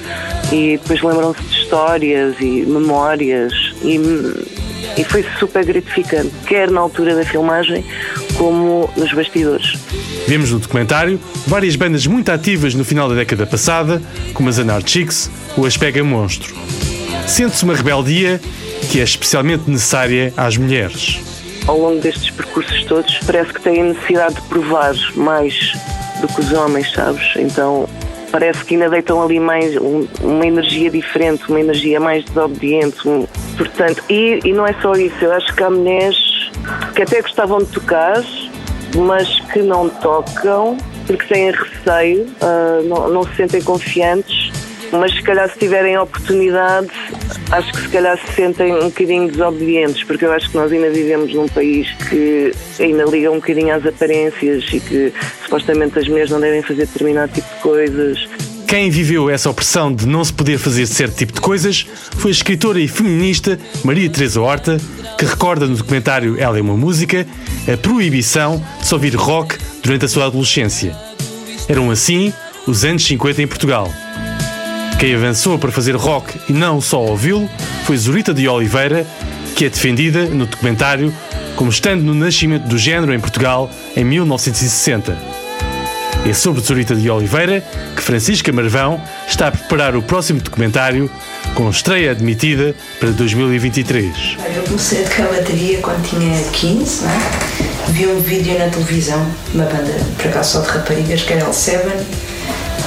E 0.53 0.77
depois 0.77 1.01
lembram-se 1.01 1.41
de 1.41 1.57
histórias 1.57 2.35
e 2.39 2.63
memórias 2.65 3.51
e, 3.81 3.99
hum, 3.99 4.33
e 4.97 5.03
foi 5.03 5.25
super 5.39 5.65
gratificante, 5.65 6.31
quer 6.45 6.69
na 6.69 6.81
altura 6.81 7.15
da 7.15 7.25
filmagem 7.25 7.85
como 8.37 8.89
nos 8.95 9.11
bastidores. 9.13 9.73
Vemos 10.27 10.51
no 10.51 10.59
documentário 10.59 11.19
várias 11.47 11.75
bandas 11.75 12.07
muito 12.07 12.29
ativas 12.29 12.73
no 12.73 12.85
final 12.85 13.09
da 13.09 13.15
década 13.15 13.45
passada, 13.45 14.01
como 14.33 14.49
as 14.49 14.59
Anar 14.59 14.81
Chicks 14.85 15.29
ou 15.57 15.65
as 15.65 15.77
Pega 15.77 16.03
Monstro. 16.03 16.55
Sente-se 17.27 17.63
uma 17.63 17.75
rebeldia 17.75 18.39
que 18.91 18.99
é 18.99 19.03
especialmente 19.03 19.69
necessária 19.69 20.33
às 20.35 20.57
mulheres. 20.57 21.19
Ao 21.65 21.77
longo 21.77 21.99
destes 22.01 22.29
percursos 22.29 22.83
todos, 22.83 23.19
parece 23.25 23.53
que 23.53 23.61
têm 23.61 23.83
necessidade 23.83 24.35
de 24.35 24.41
provar 24.43 24.93
mais 25.15 25.73
do 26.19 26.27
que 26.27 26.41
os 26.41 26.51
homens, 26.51 26.91
sabes? 26.91 27.23
Então 27.37 27.87
parece 28.33 28.65
que 28.65 28.73
ainda 28.73 28.89
deitam 28.89 29.21
ali 29.21 29.39
mais 29.39 29.77
um, 29.77 30.07
uma 30.21 30.43
energia 30.43 30.89
diferente, 30.89 31.47
uma 31.47 31.59
energia 31.59 31.99
mais 31.99 32.25
desobediente. 32.25 33.07
Um, 33.07 33.27
portanto, 33.55 34.03
e, 34.09 34.39
e 34.43 34.51
não 34.51 34.65
é 34.65 34.73
só 34.81 34.93
isso, 34.93 35.23
eu 35.23 35.31
acho 35.33 35.55
que 35.55 35.63
há 35.63 35.69
mulheres 35.69 36.17
que 36.95 37.03
até 37.03 37.21
gostavam 37.21 37.59
de 37.59 37.67
tocar, 37.67 38.23
mas 38.95 39.39
que 39.51 39.61
não 39.61 39.87
tocam 39.87 40.75
porque 41.05 41.31
têm 41.31 41.51
receio, 41.51 42.23
uh, 42.41 42.83
não, 42.87 43.09
não 43.09 43.23
se 43.23 43.35
sentem 43.35 43.61
confiantes, 43.61 44.51
mas 44.91 45.13
se 45.13 45.21
calhar 45.21 45.49
se 45.49 45.59
tiverem 45.59 45.97
oportunidade, 45.97 46.89
acho 47.51 47.71
que 47.71 47.81
se 47.81 47.89
calhar 47.89 48.17
se 48.17 48.33
sentem 48.33 48.73
um 48.73 48.85
bocadinho 48.89 49.27
desobedientes, 49.27 50.03
porque 50.03 50.25
eu 50.25 50.31
acho 50.31 50.49
que 50.49 50.55
nós 50.55 50.71
ainda 50.71 50.89
vivemos 50.89 51.33
num 51.33 51.47
país 51.47 51.87
que 52.09 52.51
ainda 52.79 53.03
liga 53.05 53.29
um 53.31 53.35
bocadinho 53.35 53.75
às 53.75 53.85
aparências 53.85 54.63
e 54.71 54.79
que 54.79 55.13
supostamente 55.53 56.00
as 56.00 56.07
mulheres 56.07 56.31
não 56.31 56.39
devem 56.39 56.63
fazer 56.63 56.88
determinado 56.88 57.31
tipo 57.31 57.48
de 57.55 57.62
coisas. 57.62 58.27
Quem 58.67 58.89
viveu 58.89 59.29
essa 59.29 59.51
opressão 59.51 59.93
de 59.93 60.07
não 60.07 60.25
se 60.25 60.33
poder 60.33 60.57
fazer 60.57 60.88
certo 60.88 61.15
tipo 61.15 61.31
de 61.31 61.39
coisas 61.39 61.86
foi 62.17 62.31
a 62.31 62.33
escritora 62.33 62.79
e 62.79 62.88
feminista 62.88 63.60
Maria 63.83 64.10
Teresa 64.10 64.41
Horta, 64.41 64.81
que 65.15 65.25
recorda 65.25 65.67
no 65.67 65.75
documentário 65.75 66.39
Ela 66.39 66.57
é 66.57 66.62
uma 66.62 66.75
Música 66.75 67.27
a 67.72 67.77
proibição 67.77 68.63
de 68.79 68.88
se 68.88 68.93
ouvir 68.95 69.13
rock 69.15 69.55
durante 69.83 70.05
a 70.05 70.07
sua 70.07 70.25
adolescência. 70.25 70.95
Eram 71.69 71.91
assim 71.91 72.33
os 72.65 72.83
anos 72.83 73.05
50 73.05 73.43
em 73.43 73.48
Portugal. 73.48 73.91
Quem 75.00 75.13
avançou 75.13 75.60
para 75.60 75.72
fazer 75.72 75.95
rock 75.95 76.33
e 76.50 76.53
não 76.53 76.81
só 76.81 77.00
ouvi-lo 77.00 77.48
foi 77.86 77.95
Zurita 77.95 78.33
de 78.33 78.48
Oliveira, 78.48 79.05
que 79.55 79.65
é 79.65 79.69
defendida 79.69 80.25
no 80.25 80.48
documentário 80.48 81.13
como 81.55 81.69
estando 81.69 82.01
no 82.01 82.15
nascimento 82.15 82.67
do 82.67 82.77
género 82.77 83.13
em 83.13 83.19
Portugal 83.19 83.69
em 83.95 84.03
1960. 84.03 85.32
É 86.25 86.34
sobre 86.34 86.62
Zurita 86.62 86.96
de 86.96 87.10
Oliveira 87.10 87.62
que 87.96 88.01
Francisca 88.01 88.51
Marvão 88.51 89.01
está 89.27 89.50
a 89.50 89.51
preparar 89.51 89.96
o 89.96 90.01
próximo 90.01 90.39
documentário 90.39 91.12
com 91.53 91.70
estreia 91.70 92.12
admitida 92.12 92.74
para 92.98 93.10
2023. 93.12 94.38
Eu 94.56 94.63
comecei 94.63 95.03
a 95.03 95.10
tocar 95.10 95.27
bateria 95.27 95.80
quando 95.80 96.01
tinha 96.08 96.42
15, 96.51 97.03
né? 97.03 97.20
vi 97.89 98.08
um 98.08 98.22
vídeo 98.22 98.58
na 98.58 98.70
televisão, 98.70 99.25
uma 99.53 99.65
banda, 99.65 99.94
por 100.18 100.27
acaso 100.27 100.53
só 100.53 100.62
de 100.62 100.70
raparigas, 100.70 101.24
que 101.24 101.34
era 101.34 101.46
L7, 101.46 102.03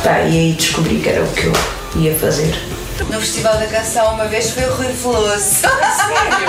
pá, 0.03 0.21
e 0.21 0.39
aí 0.39 0.53
descobri 0.55 0.97
que 0.97 1.09
era 1.11 1.23
o 1.23 1.29
que 1.33 1.45
eu 1.45 1.53
ia 1.97 2.15
fazer. 2.15 2.55
No 3.11 3.21
Festival 3.21 3.59
da 3.59 3.67
Canção, 3.67 4.15
uma 4.15 4.25
vez 4.25 4.51
foi 4.51 4.65
o 4.65 4.75
Rui 4.75 4.89
Veloso. 4.89 5.39
Sério? 5.39 6.49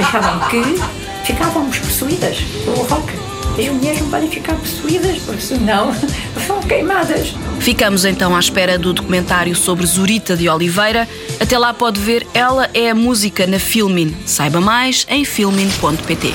Achavam 0.00 0.48
que 0.48 1.32
ficávamos 1.32 1.78
possuídas 1.78 2.38
pelo 2.64 2.82
rock. 2.82 3.33
As 3.58 3.68
mulheres 3.68 4.00
não 4.00 4.10
podem 4.10 4.28
ficar 4.28 4.54
possuídas, 4.56 5.18
porque 5.18 5.40
senão 5.40 5.94
são 6.46 6.60
queimadas. 6.62 7.34
Ficamos 7.60 8.04
então 8.04 8.34
à 8.34 8.40
espera 8.40 8.76
do 8.78 8.92
documentário 8.92 9.54
sobre 9.54 9.86
Zurita 9.86 10.36
de 10.36 10.48
Oliveira. 10.48 11.08
Até 11.40 11.56
lá 11.56 11.72
pode 11.72 12.00
ver 12.00 12.26
Ela 12.34 12.68
é 12.74 12.90
a 12.90 12.94
Música 12.94 13.46
na 13.46 13.58
Filmin. 13.58 14.14
Saiba 14.26 14.60
mais 14.60 15.06
em 15.08 15.24
filmin.pt. 15.24 16.34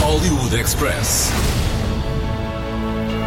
Hollywood 0.00 0.56
Express. 0.58 1.30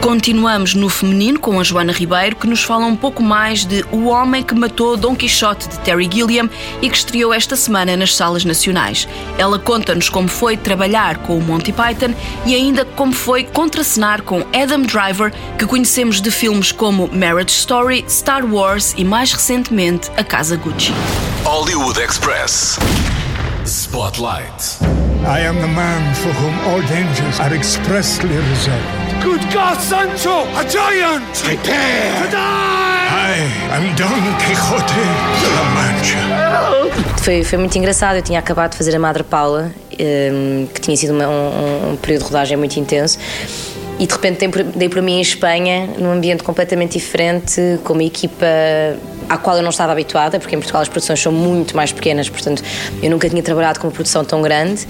Continuamos 0.08 0.74
no 0.74 0.88
feminino 0.88 1.38
com 1.38 1.60
a 1.60 1.64
Joana 1.66 1.92
Ribeiro, 1.92 2.38
que 2.38 2.48
nos 2.48 2.64
fala 2.64 2.86
um 2.86 2.96
pouco 2.96 3.22
mais 3.22 3.66
de 3.66 3.84
O 3.92 4.06
Homem 4.06 4.42
que 4.42 4.56
Matou 4.56 4.96
Dom 4.96 5.14
Quixote 5.14 5.68
de 5.68 5.78
Terry 5.80 6.10
Gilliam 6.10 6.50
e 6.82 6.90
que 6.90 6.96
estreou 6.96 7.34
esta 7.34 7.58
semana 7.58 7.98
nas 7.98 8.16
salas 8.16 8.46
nacionais. 8.46 9.06
Ela 9.38 9.60
conta-nos 9.60 10.08
como 10.08 10.30
foi 10.30 10.56
trabalhar 10.56 11.18
com 11.18 11.38
o 11.38 11.42
Monty 11.42 11.74
Python 11.74 12.16
e 12.46 12.56
ainda 12.56 12.86
como 12.86 13.12
foi 13.12 13.44
contracenar 13.44 14.22
com 14.22 14.46
Adam 14.56 14.84
Driver, 14.84 15.34
que 15.60 15.66
conhecemos 15.66 16.22
de 16.22 16.32
filmes 16.32 16.72
como 16.72 17.10
Marriage 17.12 17.52
Story, 17.52 18.06
Star 18.08 18.46
Wars 18.46 18.94
e 18.96 19.04
mais 19.04 19.34
recentemente 19.34 20.10
A 20.16 20.24
Casa 20.24 20.56
Gucci. 20.56 20.94
Hollywood 21.44 22.00
Express. 22.00 22.80
Spotlight. 23.66 24.78
I 25.26 25.42
am 25.42 25.58
the 25.58 25.68
man 25.68 26.16
for 26.16 26.32
whom 26.32 26.58
all 26.70 26.82
dangers 26.84 27.42
are 27.42 27.54
expressly 27.54 28.38
reserved. 28.38 29.07
Good 29.24 29.46
God, 29.54 29.80
Sancho! 29.80 30.46
A 30.56 30.64
giant! 30.68 31.24
Prepare 31.44 32.24
to 32.24 32.30
die! 32.30 32.88
I 33.10 33.76
am 33.76 33.96
Don 33.96 34.38
Quixote 34.38 34.94
de 35.40 35.48
la 35.56 35.64
Mancha. 35.76 37.24
Foi, 37.24 37.44
foi 37.44 37.58
muito 37.58 37.78
engraçado. 37.78 38.18
Eu 38.18 38.22
tinha 38.22 38.40
acabado 38.40 38.72
de 38.72 38.78
fazer 38.78 38.96
a 38.96 39.00
Madre 39.00 39.24
Paula, 39.24 39.72
um, 40.00 40.68
que 40.74 40.82
tinha 40.82 40.96
sido 40.96 41.14
uma, 41.14 41.28
um, 41.28 41.92
um 41.92 41.96
período 41.98 42.22
de 42.22 42.26
rodagem 42.26 42.58
muito 42.58 42.78
intenso. 42.80 43.18
E 44.00 44.06
de 44.06 44.14
repente 44.14 44.40
dei 44.40 44.50
por, 44.50 44.64
dei 44.64 44.90
por 44.90 45.02
mim 45.02 45.18
em 45.18 45.22
Espanha, 45.22 45.90
num 45.98 46.12
ambiente 46.12 46.44
completamente 46.44 46.98
diferente, 46.98 47.80
com 47.84 47.94
uma 47.94 48.04
equipa 48.04 48.46
à 49.28 49.38
qual 49.38 49.58
eu 49.58 49.64
não 49.64 49.72
estava 49.72 49.92
habituada, 49.92 50.40
porque 50.40 50.56
em 50.56 50.60
Portugal 50.60 50.82
as 50.84 50.90
produções 50.90 51.20
são 51.20 51.32
muito 51.32 51.76
mais 51.76 51.92
pequenas, 51.92 52.30
portanto 52.30 52.64
eu 53.02 53.10
nunca 53.10 53.28
tinha 53.28 53.42
trabalhado 53.42 53.80
com 53.80 53.88
uma 53.88 53.94
produção 53.94 54.24
tão 54.24 54.42
grande. 54.42 54.88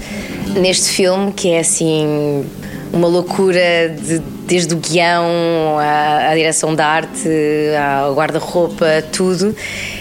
Neste 0.54 0.90
filme, 0.90 1.32
que 1.32 1.50
é 1.50 1.60
assim 1.60 2.44
uma 2.92 3.08
loucura 3.08 3.88
de, 3.88 4.18
desde 4.46 4.74
o 4.74 4.76
guião 4.76 5.78
à, 5.78 6.30
à 6.30 6.34
direção 6.34 6.74
de 6.74 6.82
arte, 6.82 7.28
ao 8.00 8.14
guarda-roupa, 8.14 9.02
tudo. 9.12 9.54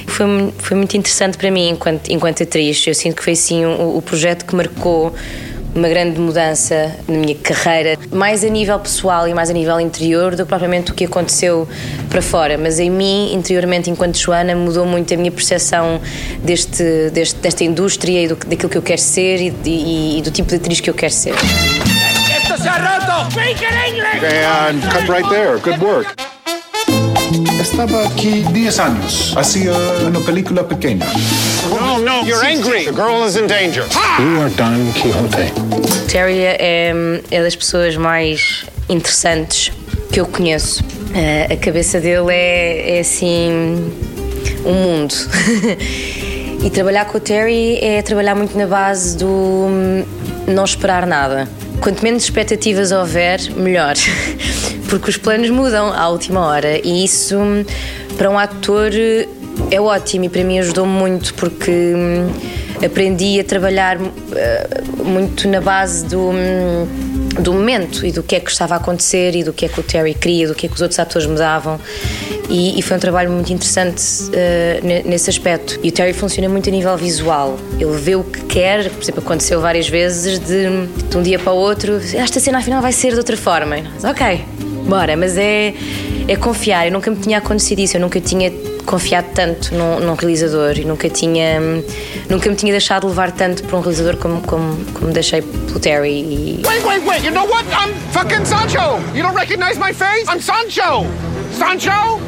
Foi, 0.08 0.53
foi 0.58 0.77
muito 0.77 0.96
interessante 0.96 1.38
para 1.38 1.51
mim 1.51 1.70
enquanto, 1.70 2.10
enquanto 2.10 2.44
atriz. 2.44 2.86
Eu 2.88 2.94
sinto 2.94 3.15
que 3.15 3.24
foi 3.24 3.34
assim 3.34 3.65
o, 3.65 3.98
o 3.98 4.01
projeto 4.01 4.46
que 4.46 4.56
marcou 4.56 5.13
uma 5.77 5.88
grande 5.88 6.20
mudança 6.20 6.91
na 7.08 7.17
minha 7.17 7.36
carreira, 7.36 7.98
mais 8.12 8.44
a 8.44 8.50
nível 8.50 8.79
pessoal 8.79 9.27
e 9.27 9.34
mais 9.34 9.50
a 9.50 9.53
nível 9.53 9.79
interior 9.79 10.36
do 10.36 10.44
que 10.44 10.50
propriamente 10.50 10.91
o 10.91 10.96
que 10.96 11.06
aconteceu 11.06 11.67
para 12.10 12.22
fora. 12.22 12.58
Mas 12.58 12.79
em 12.79 12.89
mim, 12.89 13.34
interiormente, 13.34 13.89
enquanto 13.89 14.17
Joana, 14.17 14.56
mudou 14.56 14.86
muito 14.86 15.13
a 15.13 15.17
minha 15.17 15.32
percepção 15.32 16.01
deste, 16.44 17.12
deste 17.12 17.38
desta 17.39 17.63
indústria 17.63 18.24
e 18.24 18.27
do, 18.27 18.36
daquilo 18.36 18.70
que 18.70 18.77
eu 18.77 18.82
quero 18.82 19.01
ser 19.01 19.39
e, 19.39 19.53
e, 19.65 20.17
e 20.17 20.22
do 20.22 20.32
tipo 20.32 20.50
de 20.50 20.56
atriz 20.56 20.79
que 20.79 20.89
eu 20.89 20.96
quero 20.96 21.13
ser. 21.13 21.36
¡Esto 22.58 22.64
se 22.64 22.70
ha 22.70 23.00
roto! 23.00 23.30
¡Speak 23.30 23.62
in 23.62 23.78
English! 23.88 24.24
And 24.24 24.82
cut 24.92 25.08
right 25.08 25.26
there. 25.30 25.60
Good 25.60 25.80
work. 25.80 26.08
Estaba 27.62 28.08
aquí 28.08 28.44
10 28.52 28.80
años. 28.80 29.36
Hacía 29.38 29.74
una 30.08 30.20
película 30.22 30.68
pequeña. 30.68 31.06
No, 31.70 32.00
no, 32.00 32.24
you're 32.24 32.44
angry. 32.44 32.86
The 32.86 32.94
girl 32.94 33.28
is 33.28 33.36
in 33.36 33.46
danger. 33.46 33.86
You 34.20 34.42
are 34.42 34.50
Don 34.56 34.92
Quixote. 34.94 35.52
Terry 36.08 36.40
é, 36.40 37.22
é 37.30 37.44
das 37.44 37.56
pessoas 37.56 37.96
mais 37.96 38.66
interessantes 38.90 39.72
que 40.12 40.20
eu 40.20 40.26
conheço. 40.26 40.84
A 41.52 41.56
cabeça 41.58 42.00
dele 42.00 42.32
é, 42.32 42.98
é 42.98 43.00
assim. 43.02 43.92
um 44.66 44.74
mundo. 44.74 45.14
e 46.66 46.70
trabalhar 46.72 47.06
com 47.06 47.20
o 47.20 47.22
Terry 47.22 47.78
é 47.84 48.02
trabalhar 48.02 48.34
muito 48.34 48.58
na 48.58 48.66
base 48.66 49.16
do 49.16 49.68
não 50.48 50.66
esperar 50.66 51.06
nada. 51.06 51.48
Quanto 51.82 52.04
menos 52.04 52.24
expectativas 52.24 52.92
houver, 52.92 53.40
melhor. 53.56 53.96
Porque 54.90 55.10
os 55.10 55.18
planos 55.18 55.50
mudam 55.50 55.92
à 55.94 56.08
última 56.10 56.46
hora 56.46 56.80
e 56.82 57.04
isso, 57.04 57.38
para 58.18 58.30
um 58.30 58.40
ator, 58.40 58.92
é 59.70 59.82
ótimo 59.82 60.26
e 60.26 60.30
para 60.30 60.44
mim 60.44 60.60
ajudou-me 60.60 60.94
muito 60.94 61.34
porque 61.34 61.72
hum, 61.72 62.32
aprendi 62.86 63.40
a 63.40 63.44
trabalhar 63.44 63.98
uh, 63.98 65.04
muito 65.04 65.48
na 65.48 65.60
base 65.60 66.06
do, 66.06 66.30
hum, 66.30 66.88
do 67.39 67.53
momento 67.53 68.06
e 68.06 68.12
do 68.12 68.24
que 68.24 68.36
é 68.36 68.39
que 68.39 68.50
estava 68.50 68.75
a 68.75 68.77
acontecer 68.77 69.36
e 69.36 69.44
do 69.44 69.53
que 69.53 69.65
é 69.65 69.70
que 69.70 69.79
o 69.79 69.84
Terry 69.84 70.13
queria, 70.13 70.48
do 70.48 70.56
que 70.56 70.65
é 70.65 70.70
que 70.70 70.75
os 70.75 70.82
outros 70.82 71.00
atores 71.00 71.27
me 71.27 71.36
davam. 71.36 71.79
E, 72.50 72.79
e 72.79 72.82
foi 72.82 72.98
um 72.98 73.00
trabalho 73.00 73.29
muito 73.29 73.51
interessante 73.51 74.01
uh, 74.01 75.08
nesse 75.08 75.29
aspecto. 75.29 75.79
E 75.84 75.89
o 75.89 75.91
Terry 75.91 76.13
funciona 76.13 76.48
muito 76.48 76.70
a 76.70 76.72
nível 76.72 76.96
visual. 76.98 77.58
Ele 77.79 77.98
vê 77.98 78.15
o 78.15 78.24
que 78.24 78.41
quer, 78.46 78.89
por 78.89 79.01
exemplo, 79.01 79.22
aconteceu 79.22 79.60
várias 79.60 79.88
vezes 79.89 80.39
de, 80.39 80.88
de 81.10 81.17
um 81.17 81.22
dia 81.22 81.38
para 81.38 81.51
o 81.51 81.58
outro, 81.58 82.00
esta 82.13 82.39
cena 82.39 82.60
afinal 82.60 82.82
vai 82.82 82.91
ser 82.91 83.12
de 83.12 83.17
outra 83.17 83.36
forma. 83.36 83.77
Mas, 83.94 84.03
ok, 84.03 84.46
bora, 84.88 85.17
mas 85.17 85.38
é, 85.38 85.74
é 86.27 86.36
confiar. 86.36 86.88
Eu 86.88 86.94
nunca 86.94 87.12
me 87.12 87.17
tinha 87.17 87.38
acontecido 87.38 87.79
isso, 87.79 87.98
eu 87.98 88.01
nunca 88.01 88.20
tinha 88.22 88.51
confiado 88.88 89.27
tanto 89.36 89.75
num, 89.75 90.00
num 90.00 90.15
realizador 90.15 90.79
e 90.79 90.86
nunca 90.86 91.10
tinha 91.10 91.60
nunca 92.29 92.50
me 92.50 92.56
tinha 92.56 92.72
deixado 92.72 93.06
levar 93.06 93.32
tanto 93.32 93.62
por 93.63 93.77
um 93.77 93.82
realizador 93.82 94.17
como, 94.17 94.41
como, 94.41 94.84
como 94.94 95.12
deixei 95.12 95.41
pelo 95.41 95.79
Terry 95.79 96.10
e... 96.10 96.62
Wait, 96.65 96.84
wait, 96.84 97.06
wait! 97.06 97.24
You 97.24 97.32
know 97.32 97.46
what? 97.46 97.65
I'm 97.67 97.94
fucking 98.12 98.46
Sancho! 98.46 99.00
You 99.13 99.22
don't 99.22 99.36
recognize 99.36 99.77
my 99.77 99.94
face? 99.94 100.25
I'm 100.27 100.41
Sancho! 100.41 101.06
Sancho? 101.51 102.20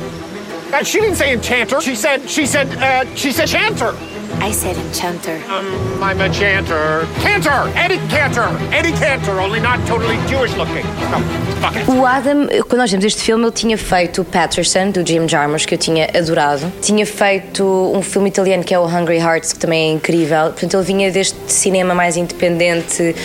Uh, 0.71 0.83
she 0.83 0.99
didn't 0.99 1.15
say 1.15 1.33
enchanter. 1.33 1.81
She 1.81 1.95
said, 1.95 2.29
she 2.29 2.45
said, 2.45 2.67
uh, 2.77 3.05
she 3.15 3.31
said 3.31 3.47
chanter. 3.47 3.95
I 4.41 4.51
said 4.51 4.77
enchanter. 4.77 5.35
Um, 5.49 6.01
I'm 6.01 6.21
a 6.21 6.31
chanter. 6.33 7.05
Cantor! 7.21 7.69
Eddie 7.75 7.99
Cantor! 8.09 8.49
Eddie 8.73 8.93
Cantor, 8.93 9.39
only 9.39 9.59
not 9.59 9.85
totally 9.85 10.15
Jewish 10.27 10.55
looking. 10.55 10.85
No, 11.11 11.19
fuck 11.59 11.75
it. 11.75 11.89
O 11.89 12.05
Adam, 12.05 12.47
quando 12.67 12.79
nós 12.79 12.89
vimos 12.89 13.05
este 13.05 13.21
filme, 13.21 13.43
ele 13.43 13.51
tinha 13.51 13.77
feito 13.77 14.23
Patterson, 14.23 14.91
do 14.91 15.05
Jim 15.05 15.27
Jarmusch, 15.27 15.65
que 15.65 15.75
eu 15.75 15.77
tinha 15.77 16.09
adorado. 16.17 16.71
Tinha 16.81 17.05
feito 17.05 17.63
um 17.93 18.01
filme 18.01 18.29
italiano 18.29 18.63
que 18.63 18.73
é 18.73 18.79
o 18.79 18.85
Hungry 18.85 19.17
Hearts, 19.17 19.53
que 19.53 19.59
também 19.59 19.89
é 19.89 19.93
incrível. 19.93 20.45
Portanto, 20.51 20.73
ele 20.77 20.83
vinha 20.83 21.11
deste 21.11 21.37
cinema 21.51 21.93
mais 21.93 22.15
independente, 22.15 23.15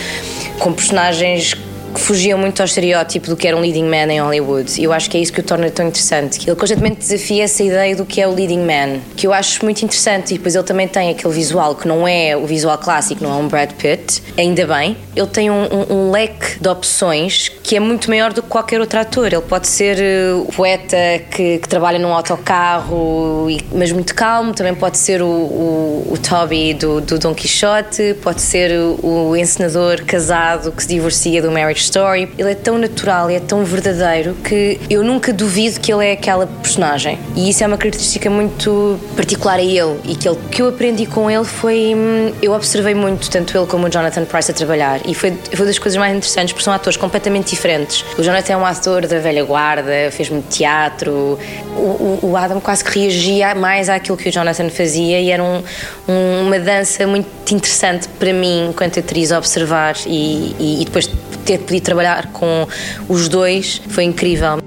com 0.59 0.73
personagens 0.73 1.55
que 1.95 2.01
fugiam 2.01 2.37
muito 2.37 2.59
ao 2.59 2.65
estereótipo 2.65 3.29
do 3.29 3.37
que 3.37 3.47
era 3.47 3.55
um 3.55 3.61
leading 3.61 3.85
man 3.85 4.11
em 4.11 4.19
Hollywood. 4.19 4.79
E 4.79 4.83
eu 4.83 4.91
acho 4.91 5.09
que 5.09 5.17
é 5.17 5.21
isso 5.21 5.31
que 5.31 5.39
o 5.39 5.43
torna 5.43 5.71
tão 5.71 5.87
interessante. 5.87 6.47
Ele 6.47 6.55
constantemente 6.55 6.97
desafia 6.97 7.45
essa 7.45 7.63
ideia 7.63 7.95
do 7.95 8.05
que 8.05 8.21
é 8.21 8.27
o 8.27 8.33
leading 8.33 8.59
man, 8.59 8.99
que 9.15 9.25
eu 9.25 9.31
acho 9.33 9.63
muito 9.63 9.81
interessante. 9.83 10.33
E 10.33 10.37
depois 10.37 10.55
ele 10.55 10.65
também 10.65 10.87
tem 10.89 11.09
aquele 11.09 11.33
visual 11.33 11.73
que 11.73 11.87
não 11.87 12.05
é 12.05 12.35
o 12.35 12.45
visual 12.45 12.77
clássico, 12.77 13.23
não 13.23 13.31
é 13.31 13.35
um 13.35 13.47
Brad 13.47 13.71
Pitt, 13.71 14.21
ainda 14.37 14.67
bem. 14.67 14.97
Ele 15.15 15.27
tem 15.27 15.49
um, 15.49 15.63
um, 15.63 15.93
um 15.93 16.11
leque 16.11 16.59
de 16.59 16.67
opções 16.67 17.49
que 17.65 17.75
é 17.75 17.79
muito 17.79 18.09
maior 18.11 18.31
do 18.31 18.43
que 18.43 18.47
qualquer 18.47 18.79
outro 18.79 18.99
ator. 18.99 19.25
Ele 19.25 19.41
pode 19.41 19.67
ser 19.67 19.97
uh, 19.97 20.41
o 20.41 20.53
poeta 20.53 20.95
que, 21.31 21.57
que 21.57 21.67
trabalha 21.67 21.97
num 21.97 22.13
autocarro, 22.13 23.47
mas 23.73 23.91
muito 23.91 24.13
calmo, 24.13 24.53
também 24.53 24.75
pode 24.75 24.99
ser 24.99 25.21
o, 25.21 25.25
o, 25.25 26.07
o 26.11 26.17
Toby 26.17 26.75
do, 26.75 27.01
do 27.01 27.17
Don 27.17 27.33
Quixote, 27.33 28.15
pode 28.21 28.41
ser 28.41 28.71
o, 28.71 29.29
o 29.29 29.35
encenador 29.35 30.05
casado 30.05 30.71
que 30.71 30.83
se 30.83 30.89
divorcia 30.89 31.41
do 31.41 31.51
Marriage 31.51 31.81
Story. 31.81 32.29
Ele 32.37 32.51
é 32.51 32.55
tão 32.55 32.77
natural 32.77 33.31
e 33.31 33.35
é 33.35 33.39
tão 33.39 33.65
verdadeiro 33.65 34.35
que 34.43 34.79
eu 34.87 35.03
nunca 35.03 35.33
duvido 35.33 35.79
que 35.79 35.91
ele 35.91 36.05
é 36.05 36.11
aquela 36.11 36.45
personagem. 36.45 37.17
E 37.35 37.49
isso 37.49 37.63
é 37.63 37.67
uma 37.67 37.77
característica 37.77 38.29
muito 38.29 38.99
particular 39.15 39.57
a 39.57 39.63
ele 39.63 39.99
e 40.05 40.15
que, 40.15 40.29
ele, 40.29 40.37
que 40.51 40.61
eu 40.61 40.69
aprendi 40.69 41.07
com 41.07 41.31
ele 41.31 41.45
foi. 41.45 41.93
hum, 41.95 42.31
Eu 42.43 42.53
observei 42.53 42.93
muito, 42.93 43.27
tanto 43.31 43.57
ele 43.57 43.65
como 43.65 43.87
o 43.87 43.89
Jonathan 43.89 44.25
Price, 44.25 44.51
a 44.51 44.53
trabalhar. 44.53 45.01
E 45.07 45.15
foi, 45.15 45.35
foi 45.51 45.65
das 45.65 45.79
coisas 45.79 45.97
mais 45.97 46.15
interessantes, 46.15 46.53
porque 46.53 46.63
são 46.63 46.73
atores 46.73 46.95
completamente 46.95 47.54
diferentes. 47.55 48.03
O 48.17 48.23
Jonathan 48.23 48.53
é 48.53 48.57
um 48.57 48.65
ator 48.65 49.05
da 49.07 49.19
velha 49.19 49.43
guarda, 49.43 49.91
fez 50.11 50.29
muito 50.29 50.47
teatro. 50.49 51.39
O, 51.75 51.79
o- 51.79 52.19
o 52.31 52.37
Adam 52.37 52.59
quase 52.59 52.83
que 52.83 52.99
reagia 52.99 53.53
mais 53.55 53.89
àquilo 53.89 54.15
que 54.17 54.29
o 54.29 54.31
Jonathan 54.31 54.69
fazia 54.69 55.19
e 55.19 55.31
era 55.31 55.43
um- 55.43 55.63
um- 56.07 56.47
uma 56.47 56.59
dança 56.59 57.05
muito 57.07 57.27
interessante 57.53 58.07
para 58.07 58.31
mim, 58.33 58.67
enquanto 58.69 58.99
atriz, 58.99 59.31
observar 59.31 59.95
e, 60.05 60.55
e- 60.59 60.81
e 60.81 60.85
depois 60.85 61.09
ter 61.45 61.59
podido 61.59 61.83
trabalhar 61.83 62.27
com 62.31 62.67
os 63.07 63.27
dois 63.29 63.81
foi 63.89 64.03
incrível. 64.03 64.57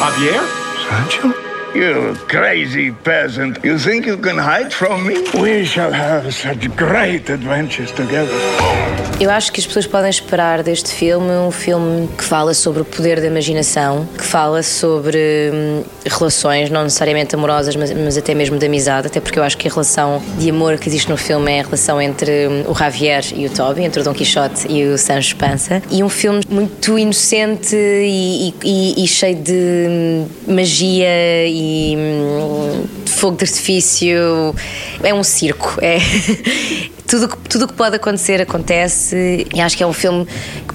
Javier? 0.00 0.40
Sancho? 0.88 1.47
You 1.74 2.16
crazy 2.28 2.90
peasant. 3.04 3.58
You 3.62 3.78
think 3.78 4.06
you 4.06 4.16
can 4.18 4.38
hide 4.38 4.72
from 4.72 5.04
me? 5.06 5.14
We 5.40 5.64
shall 5.64 5.92
have 5.92 6.32
such 6.32 6.68
great 6.76 7.30
adventures 7.30 7.90
together. 7.92 8.34
Eu 9.20 9.30
acho 9.30 9.52
que 9.52 9.58
as 9.60 9.66
pessoas 9.66 9.84
podem 9.86 10.08
esperar 10.10 10.62
deste 10.62 10.92
filme 10.94 11.28
um 11.32 11.50
filme 11.50 12.08
que 12.16 12.22
fala 12.22 12.54
sobre 12.54 12.82
o 12.82 12.84
poder 12.84 13.20
da 13.20 13.26
imaginação, 13.26 14.06
que 14.16 14.22
fala 14.24 14.62
sobre 14.62 15.18
hum, 15.52 15.82
relações, 16.06 16.70
não 16.70 16.84
necessariamente 16.84 17.34
amorosas, 17.34 17.74
mas, 17.74 17.92
mas 17.92 18.16
até 18.16 18.32
mesmo 18.32 18.56
de 18.58 18.66
amizade, 18.66 19.08
até 19.08 19.18
porque 19.20 19.36
eu 19.36 19.42
acho 19.42 19.58
que 19.58 19.66
a 19.66 19.70
relação 19.72 20.22
de 20.38 20.48
amor 20.50 20.78
que 20.78 20.88
existe 20.88 21.10
no 21.10 21.16
filme 21.16 21.50
é 21.50 21.60
a 21.60 21.64
relação 21.64 22.00
entre 22.00 22.46
hum, 22.46 22.64
o 22.68 22.74
Javier 22.76 23.24
e 23.34 23.44
o 23.46 23.50
Toby, 23.50 23.82
entre 23.82 24.00
o 24.02 24.04
Don 24.04 24.14
Quixote 24.14 24.70
e 24.70 24.84
o 24.86 24.96
Sancho 24.96 25.34
Panza. 25.34 25.82
E 25.90 26.00
um 26.04 26.08
filme 26.08 26.40
muito 26.48 26.96
inocente 26.96 27.74
e, 27.74 28.54
e- 28.64 29.02
e 29.04 29.08
cheio 29.08 29.34
de 29.36 29.86
hum, 29.88 30.26
magia 30.46 31.44
e 31.58 31.96
hum, 31.96 32.86
fogo 33.06 33.36
de 33.36 33.44
artifício. 33.44 34.54
É 35.02 35.12
um 35.12 35.24
circo. 35.24 35.76
É. 35.80 35.98
Tudo 37.08 37.26
que, 37.26 37.38
tudo 37.48 37.64
o 37.64 37.68
que 37.68 37.72
pode 37.72 37.96
acontecer 37.96 38.38
acontece 38.38 39.46
e 39.54 39.62
acho 39.62 39.74
que 39.74 39.82
é 39.82 39.86
um 39.86 39.94
filme 39.94 40.26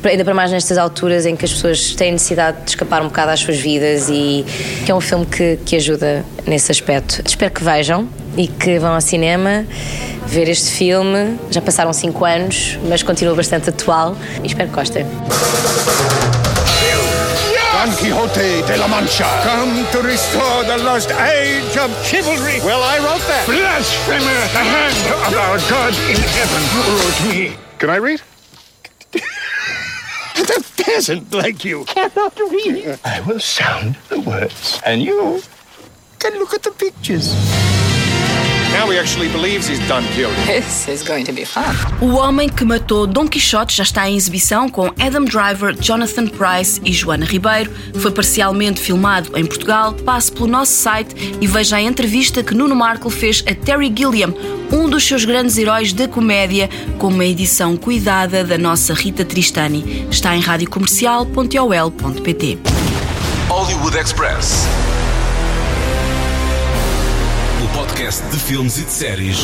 que, 0.02 0.08
ainda 0.08 0.26
para 0.26 0.34
mais 0.34 0.52
nestas 0.52 0.80
alturas 0.80 1.28
em 1.28 1.36
que 1.36 1.46
as 1.46 1.54
pessoas 1.54 1.94
têm 1.94 2.12
necessidade 2.12 2.58
de 2.64 2.72
escapar 2.72 3.04
um 3.04 3.06
bocado 3.06 3.30
às 3.30 3.40
suas 3.40 3.60
vidas 3.60 4.10
e 4.10 4.44
que 4.84 4.92
é 4.92 4.96
um 4.96 5.00
filme 5.00 5.28
que, 5.28 5.60
que 5.64 5.76
ajuda 5.76 6.26
nesse 6.48 6.72
aspecto. 6.72 7.22
Espero 7.24 7.52
que 7.52 7.64
vejam 7.64 8.10
e 8.36 8.48
que 8.48 8.80
vão 8.80 8.96
ao 8.96 9.02
cinema 9.02 9.64
ver 10.26 10.50
este 10.50 10.72
filme. 10.72 11.38
Já 11.52 11.62
passaram 11.62 11.94
cinco 11.94 12.26
anos, 12.26 12.80
mas 12.90 13.04
continua 13.04 13.36
bastante 13.36 13.70
atual 13.70 14.18
e 14.44 14.48
espero 14.48 14.70
que 14.70 14.76
gostem. 14.76 15.06
Don 17.84 17.92
Quixote 17.98 18.62
de 18.66 18.78
la 18.78 18.88
Mancha. 18.88 19.28
Come 19.44 19.86
to 19.92 20.08
restore 20.08 20.64
the 20.64 20.78
lost 20.86 21.12
age 21.12 21.76
of 21.76 21.92
chivalry. 22.06 22.62
Well, 22.64 22.82
I 22.82 23.00
wrote 23.00 23.20
that. 23.28 23.44
Blasphemer, 23.46 24.40
the 24.56 24.64
hand 24.64 24.96
of 25.28 25.34
our 25.36 25.58
God 25.70 25.94
in 26.08 26.16
heaven 26.16 26.64
wrote 26.80 27.20
me. 27.28 27.58
Can 27.80 27.90
I 27.90 27.98
read? 27.98 28.22
the 29.12 30.66
peasant 30.78 31.34
like 31.34 31.66
you 31.66 31.84
cannot 31.84 32.40
read. 32.40 33.00
I 33.04 33.20
will 33.20 33.42
sound 33.42 33.98
the 34.08 34.22
words, 34.22 34.80
and 34.86 35.02
you 35.02 35.42
can 36.20 36.40
look 36.40 36.54
at 36.54 36.64
the 36.64 36.72
pictures. 36.72 37.36
Now 38.74 38.90
he 38.92 38.98
actually 38.98 39.30
believes 39.30 39.68
he's 39.68 39.80
done 39.88 40.04
killed. 40.16 40.34
This 40.48 40.88
is 40.88 41.04
going 41.04 41.26
to 41.26 41.32
be 41.32 41.46
fun. 41.46 41.62
O 42.02 42.16
Homem 42.16 42.50
que 42.50 42.66
Matou 42.66 43.06
Dom 43.06 43.28
Quixote 43.28 43.76
já 43.76 43.84
está 43.84 44.10
em 44.10 44.18
exibição 44.18 44.68
com 44.68 44.88
Adam 45.00 45.26
Driver, 45.26 45.76
Jonathan 45.80 46.26
Price 46.26 46.82
e 46.84 46.92
Joana 46.92 47.24
Ribeiro. 47.24 47.72
Foi 48.00 48.10
parcialmente 48.10 48.82
filmado 48.82 49.38
em 49.38 49.46
Portugal. 49.46 49.94
Passe 49.94 50.32
pelo 50.32 50.48
nosso 50.48 50.72
site 50.72 51.14
e 51.40 51.46
veja 51.46 51.76
a 51.76 51.82
entrevista 51.82 52.42
que 52.42 52.56
Nuno 52.56 52.76
Marco 52.76 53.12
fez 53.12 53.44
a 53.48 53.54
Terry 53.54 53.94
Gilliam, 53.96 54.34
um 54.72 54.90
dos 54.90 55.04
seus 55.04 55.24
grandes 55.24 55.56
heróis 55.56 55.94
da 55.94 56.08
comédia, 56.08 56.68
com 56.98 57.10
uma 57.10 57.26
edição 57.26 57.78
cuidada 57.78 58.44
da 58.44 58.58
nossa 58.58 58.96
Rita 58.96 59.24
Tristani. 59.24 60.08
Está 60.10 60.36
em 60.36 60.40
radiocomercial.ol.pt. 60.40 62.58
Hollywood 63.50 64.00
Express. 64.00 64.66
Podcast 68.04 68.28
de 68.28 68.38
filmes 68.38 68.78
e 68.78 68.84
de 68.84 68.92
séries 68.92 69.38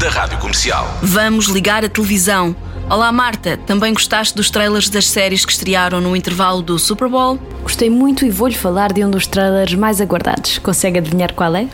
da 0.00 0.08
Rádio 0.08 0.36
Comercial. 0.38 0.92
Vamos 1.00 1.46
ligar 1.46 1.84
a 1.84 1.88
televisão. 1.88 2.56
Olá 2.90 3.12
Marta, 3.12 3.56
também 3.56 3.94
gostaste 3.94 4.34
dos 4.34 4.50
trailers 4.50 4.88
das 4.88 5.08
séries 5.08 5.44
que 5.44 5.52
estrearam 5.52 6.00
no 6.00 6.16
intervalo 6.16 6.62
do 6.62 6.80
Super 6.80 7.08
Bowl? 7.08 7.38
Gostei 7.62 7.88
muito 7.88 8.26
e 8.26 8.30
vou-lhe 8.30 8.56
falar 8.56 8.92
de 8.92 9.04
um 9.04 9.10
dos 9.10 9.28
trailers 9.28 9.74
mais 9.74 10.00
aguardados. 10.00 10.58
Consegue 10.58 10.98
adivinhar 10.98 11.32
qual 11.32 11.54
é? 11.54 11.68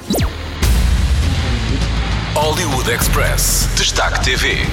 Hollywood 2.35 2.91
Express. 2.91 3.67
Destaque 3.75 4.23
TV. 4.23 4.67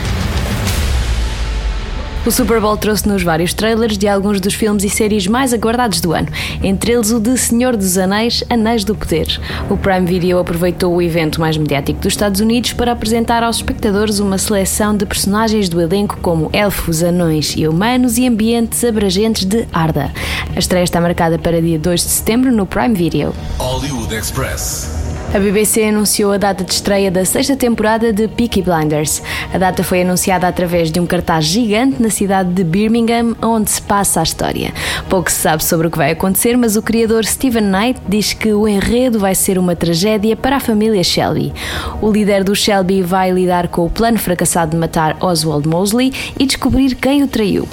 O 2.25 2.31
Super 2.31 2.59
Bowl 2.59 2.75
trouxe-nos 2.75 3.21
vários 3.21 3.53
trailers 3.53 3.99
de 3.99 4.07
alguns 4.07 4.41
dos 4.41 4.55
filmes 4.55 4.83
e 4.83 4.89
séries 4.89 5.27
mais 5.27 5.53
aguardados 5.53 6.01
do 6.01 6.11
ano, 6.11 6.27
entre 6.63 6.91
eles 6.91 7.11
o 7.11 7.19
de 7.19 7.37
Senhor 7.37 7.77
dos 7.77 7.99
Anéis, 7.99 8.43
Anéis 8.49 8.83
do 8.83 8.95
Poder. 8.95 9.39
O 9.69 9.77
Prime 9.77 10.07
Video 10.07 10.39
aproveitou 10.39 10.95
o 10.95 11.01
evento 11.03 11.39
mais 11.39 11.55
mediático 11.55 11.99
dos 11.99 12.13
Estados 12.13 12.41
Unidos 12.41 12.73
para 12.73 12.93
apresentar 12.93 13.43
aos 13.43 13.57
espectadores 13.57 14.17
uma 14.17 14.39
seleção 14.39 14.97
de 14.97 15.05
personagens 15.05 15.69
do 15.69 15.79
elenco 15.79 16.17
como 16.19 16.49
elfos, 16.51 17.03
anões 17.03 17.53
e 17.55 17.67
humanos 17.67 18.17
e 18.17 18.25
ambientes 18.25 18.83
abrangentes 18.83 19.45
de 19.45 19.67
Arda. 19.71 20.11
A 20.55 20.57
estreia 20.57 20.83
está 20.83 20.99
marcada 20.99 21.37
para 21.37 21.61
dia 21.61 21.77
2 21.77 22.01
de 22.01 22.09
setembro 22.09 22.51
no 22.51 22.65
Prime 22.65 22.95
Video. 22.95 23.35
Hollywood 23.59 24.15
Express. 24.15 25.04
A 25.35 25.37
BBC 25.37 25.83
anunciou 25.83 26.31
a 26.31 26.37
data 26.37 26.63
de 26.63 26.71
estreia 26.71 27.11
da 27.11 27.25
sexta 27.25 27.57
temporada 27.57 28.13
de 28.13 28.25
Peaky 28.25 28.61
Blinders. 28.61 29.21
A 29.53 29.57
data 29.57 29.83
foi 29.83 30.01
anunciada 30.01 30.47
através 30.47 30.89
de 30.89 30.97
um 30.97 31.05
cartaz 31.05 31.43
gigante 31.43 32.01
na 32.01 32.09
cidade 32.09 32.53
de 32.53 32.63
Birmingham, 32.63 33.35
onde 33.41 33.69
se 33.69 33.81
passa 33.81 34.21
a 34.21 34.23
história. 34.23 34.73
Pouco 35.09 35.29
se 35.29 35.35
sabe 35.35 35.61
sobre 35.61 35.87
o 35.87 35.91
que 35.91 35.97
vai 35.97 36.11
acontecer, 36.11 36.55
mas 36.55 36.77
o 36.77 36.81
criador 36.81 37.25
Stephen 37.25 37.63
Knight 37.63 37.99
diz 38.07 38.31
que 38.31 38.53
o 38.53 38.65
enredo 38.65 39.19
vai 39.19 39.35
ser 39.35 39.57
uma 39.57 39.75
tragédia 39.75 40.37
para 40.37 40.55
a 40.55 40.59
família 40.61 41.03
Shelby. 41.03 41.53
O 42.01 42.09
líder 42.09 42.45
do 42.45 42.55
Shelby 42.55 43.01
vai 43.01 43.29
lidar 43.29 43.67
com 43.67 43.85
o 43.85 43.89
plano 43.89 44.17
fracassado 44.17 44.71
de 44.71 44.77
matar 44.77 45.17
Oswald 45.19 45.67
Mosley 45.67 46.13
e 46.39 46.45
descobrir 46.45 46.95
quem 46.95 47.23
o 47.23 47.27
traiu. 47.27 47.67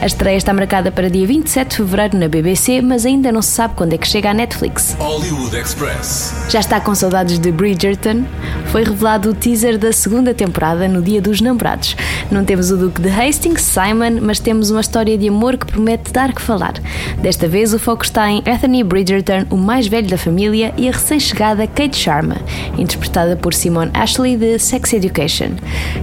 A 0.00 0.06
estreia 0.06 0.36
está 0.36 0.52
marcada 0.52 0.92
para 0.92 1.10
dia 1.10 1.26
27 1.26 1.70
de 1.70 1.76
fevereiro 1.78 2.16
na 2.16 2.28
BBC, 2.28 2.80
mas 2.80 3.04
ainda 3.04 3.32
não 3.32 3.42
se 3.42 3.50
sabe 3.50 3.74
quando 3.74 3.94
é 3.94 3.98
que 3.98 4.06
chega 4.06 4.30
à 4.30 4.34
Netflix. 4.34 4.94
Hollywood 5.00 5.56
Express. 5.56 6.32
Já 6.48 6.60
está 6.60 6.80
com 6.80 6.94
saudades 7.08 7.38
de 7.38 7.50
Bridgerton, 7.50 8.24
foi 8.66 8.84
revelado 8.84 9.30
o 9.30 9.34
teaser 9.34 9.78
da 9.78 9.90
segunda 9.92 10.34
temporada 10.34 10.86
no 10.86 11.00
Dia 11.00 11.22
dos 11.22 11.40
Namorados. 11.40 11.96
Não 12.30 12.44
temos 12.44 12.70
o 12.70 12.76
Duque 12.76 13.00
de 13.00 13.08
Hastings, 13.08 13.62
Simon, 13.62 14.20
mas 14.20 14.38
temos 14.38 14.70
uma 14.70 14.82
história 14.82 15.16
de 15.16 15.26
amor 15.26 15.56
que 15.56 15.64
promete 15.64 16.12
dar 16.12 16.34
que 16.34 16.42
falar. 16.42 16.74
Desta 17.22 17.48
vez 17.48 17.72
o 17.72 17.78
foco 17.78 18.04
está 18.04 18.30
em 18.30 18.42
Anthony 18.46 18.84
Bridgerton, 18.84 19.46
o 19.48 19.56
mais 19.56 19.86
velho 19.86 20.06
da 20.06 20.18
família, 20.18 20.74
e 20.76 20.86
a 20.86 20.92
recém-chegada 20.92 21.66
Kate 21.66 21.96
Sharma, 21.96 22.36
interpretada 22.76 23.36
por 23.36 23.54
Simone 23.54 23.90
Ashley 23.94 24.36
de 24.36 24.58
Sex 24.58 24.92
Education. 24.92 25.52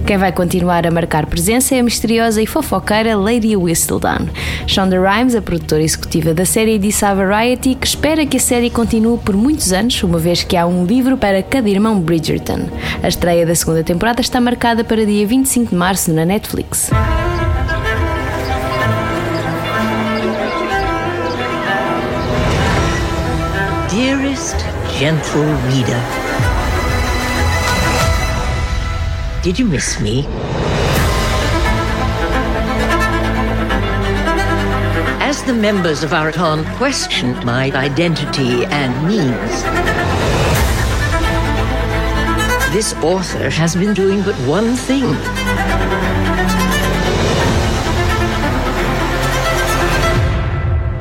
Quem 0.04 0.18
vai 0.18 0.32
continuar 0.32 0.84
a 0.88 0.90
marcar 0.90 1.26
presença 1.26 1.76
é 1.76 1.78
a 1.78 1.84
misteriosa 1.84 2.42
e 2.42 2.46
fofoqueira 2.46 3.16
Lady 3.16 3.56
Whistledown. 3.56 4.26
Shonda 4.66 4.96
Rhimes, 5.00 5.36
a 5.36 5.42
produtora 5.42 5.84
executiva 5.84 6.34
da 6.34 6.44
série, 6.44 6.78
disse 6.78 7.04
à 7.04 7.14
Variety 7.14 7.76
que 7.76 7.86
espera 7.86 8.26
que 8.26 8.38
a 8.38 8.40
série 8.40 8.70
continue 8.70 9.18
por 9.18 9.36
muitos 9.36 9.72
anos, 9.72 10.02
uma 10.02 10.18
vez 10.18 10.42
que 10.42 10.56
há 10.56 10.66
um 10.66 10.84
livro 10.86 11.16
para 11.16 11.42
cada 11.42 11.68
irmão 11.68 12.00
Bridgerton. 12.00 12.68
A 13.02 13.08
estreia 13.08 13.44
da 13.44 13.54
segunda 13.54 13.82
temporada 13.82 14.20
está 14.20 14.40
marcada 14.40 14.84
para 14.84 15.04
dia 15.04 15.26
25 15.26 15.70
de 15.70 15.76
março 15.76 16.12
na 16.12 16.24
Netflix. 16.24 16.90
Dearest 23.90 24.56
gentle 24.98 25.44
reader, 25.68 26.00
did 29.42 29.58
you 29.58 29.66
miss 29.66 29.98
me? 30.00 30.26
As 35.20 35.42
the 35.42 35.52
members 35.52 36.04
of 36.04 36.12
our 36.12 36.30
questioned 36.78 37.44
my 37.44 37.70
identity 37.72 38.64
and 38.66 38.92
means, 39.06 39.64
this 42.72 42.94
author 43.02 43.50
has 43.50 43.74
been 43.74 43.94
doing 43.94 44.22
but 44.22 44.34
one 44.46 44.74
thing. 44.74 45.04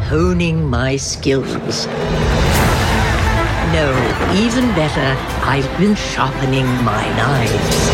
Honing 0.10 0.69
my 0.69 0.95
skills. 0.97 1.88
No, 3.73 3.91
even 4.34 4.65
better, 4.75 5.15
I've 5.43 5.69
been 5.78 5.95
sharpening 5.95 6.65
my 6.84 7.04
knives. 7.17 7.89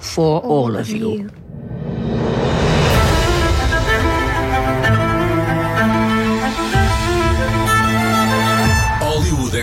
For 0.00 0.40
all 0.40 0.76
of 0.76 0.88
you. 0.88 1.08
Hollywood 1.08 1.44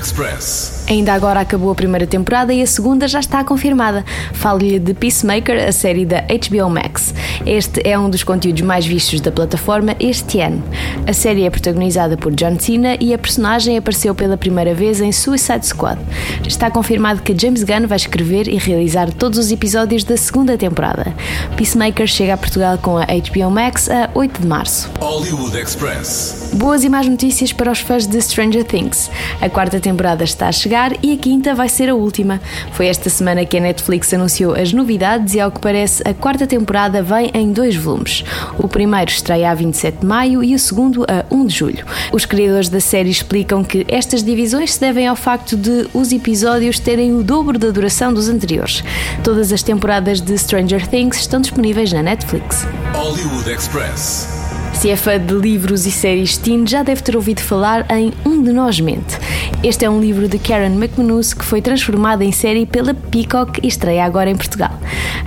Express. 0.02 0.81
Ainda 0.92 1.14
agora 1.14 1.40
acabou 1.40 1.72
a 1.72 1.76
primeira 1.76 2.06
temporada 2.06 2.54
e 2.54 2.62
a 2.62 2.68
segunda 2.68 3.08
já 3.08 3.22
está 3.22 3.42
confirmada. 3.46 4.04
Falo-lhe 4.34 4.78
de 4.78 4.94
Peacemaker, 4.94 5.66
a 5.66 5.72
série 5.72 6.06
da 6.06 6.20
HBO 6.24 6.70
Max. 6.70 7.14
Este 7.46 7.82
é 7.88 7.98
um 7.98 8.10
dos 8.10 8.26
conteúdos 8.26 8.62
mais 8.62 8.86
vistos 8.86 9.22
da 9.22 9.32
plataforma 9.32 9.96
este 10.02 10.42
ano. 10.42 10.62
A 11.08 11.14
série 11.14 11.44
é 11.44 11.50
protagonizada 11.50 12.18
por 12.18 12.34
John 12.34 12.60
Cena 12.60 12.98
e 13.00 13.14
a 13.14 13.18
personagem 13.18 13.78
apareceu 13.78 14.14
pela 14.14 14.36
primeira 14.36 14.74
vez 14.74 15.00
em 15.00 15.14
Suicide 15.14 15.66
Squad. 15.66 15.98
Está 16.46 16.70
confirmado 16.70 17.22
que 17.22 17.40
James 17.40 17.64
Gunn 17.64 17.88
vai 17.88 17.96
escrever 17.96 18.50
e 18.50 18.58
realizar 18.58 19.14
todos 19.14 19.40
os 19.40 19.50
episódios 19.50 20.04
da 20.04 20.18
segunda 20.18 20.58
temporada. 20.58 21.16
Peacemaker 21.56 22.06
chega 22.06 22.34
a 22.34 22.38
Portugal 22.38 22.78
com 22.78 22.98
a 22.98 23.06
HBO 23.06 23.50
Max 23.50 23.90
a 23.90 24.10
8 24.14 24.42
de 24.42 24.48
março. 24.48 24.92
Hollywood 25.00 25.58
Express. 25.58 26.52
Boas 26.56 26.84
e 26.84 26.90
más 26.90 27.08
notícias 27.08 27.54
para 27.54 27.72
os 27.72 27.80
fãs 27.80 28.06
de 28.06 28.22
Stranger 28.22 28.66
Things. 28.66 29.10
A 29.40 29.48
quarta 29.48 29.80
temporada 29.80 30.26
está 30.26 30.50
a 30.50 30.52
chegar 30.52 30.81
e 31.04 31.14
a 31.14 31.18
quinta 31.18 31.54
vai 31.54 31.70
ser 31.70 31.90
a 31.90 31.96
última. 31.96 32.42
Foi 32.72 32.88
esta 32.88 33.10
semana 33.10 33.46
que 33.46 33.58
a 33.58 33.60
Netflix 33.60 34.12
anunciou 34.14 34.56
as 34.56 34.74
novidades 34.74 35.36
e, 35.36 35.40
ao 35.40 35.52
que 35.52 35.60
parece, 35.60 36.02
a 36.08 36.14
quarta 36.14 36.48
temporada 36.48 37.04
vem 37.04 37.30
em 37.34 37.52
dois 37.52 37.76
volumes. 37.76 38.24
O 38.58 38.68
primeiro 38.68 39.12
estreia 39.12 39.52
a 39.52 39.54
27 39.54 40.00
de 40.00 40.06
maio 40.06 40.44
e 40.44 40.56
o 40.56 40.60
segundo 40.60 41.04
a 41.04 41.24
1 41.30 41.46
de 41.46 41.56
julho. 41.56 41.86
Os 42.12 42.26
criadores 42.26 42.70
da 42.70 42.80
série 42.80 43.10
explicam 43.10 43.64
que 43.64 43.86
estas 43.88 44.24
divisões 44.24 44.74
se 44.74 44.80
devem 44.80 45.08
ao 45.08 45.16
facto 45.16 45.56
de 45.56 45.88
os 45.94 46.12
episódios 46.12 46.80
terem 46.80 47.14
o 47.14 47.24
dobro 47.24 47.60
da 47.60 47.70
duração 47.70 48.12
dos 48.12 48.28
anteriores. 48.28 48.84
Todas 49.24 49.52
as 49.52 49.62
temporadas 49.62 50.20
de 50.20 50.38
Stranger 50.38 50.88
Things 50.88 51.18
estão 51.18 51.40
disponíveis 51.40 51.94
na 51.94 52.02
Netflix. 52.02 52.66
Hollywood 52.94 53.50
Express. 53.52 54.41
Se 54.82 54.90
é 54.90 54.96
fã 54.96 55.20
de 55.20 55.36
livros 55.36 55.86
e 55.86 55.92
séries 55.92 56.38
teen, 56.38 56.66
já 56.66 56.82
deve 56.82 57.04
ter 57.04 57.16
ouvido 57.16 57.40
falar 57.40 57.86
em 57.92 58.12
Um 58.26 58.42
de 58.42 58.52
Nós 58.52 58.80
Mente. 58.80 59.16
Este 59.62 59.86
é 59.86 59.90
um 59.92 60.02
livro 60.02 60.28
de 60.28 60.40
Karen 60.40 60.74
McManus 60.74 61.36
que 61.36 61.46
foi 61.46 61.62
transformado 61.62 62.24
em 62.24 62.32
série 62.32 62.66
pela 62.66 62.96
Peacock 62.96 63.60
e 63.62 63.68
estreia 63.68 64.04
agora 64.04 64.32
em 64.32 64.36
Portugal. 64.36 64.72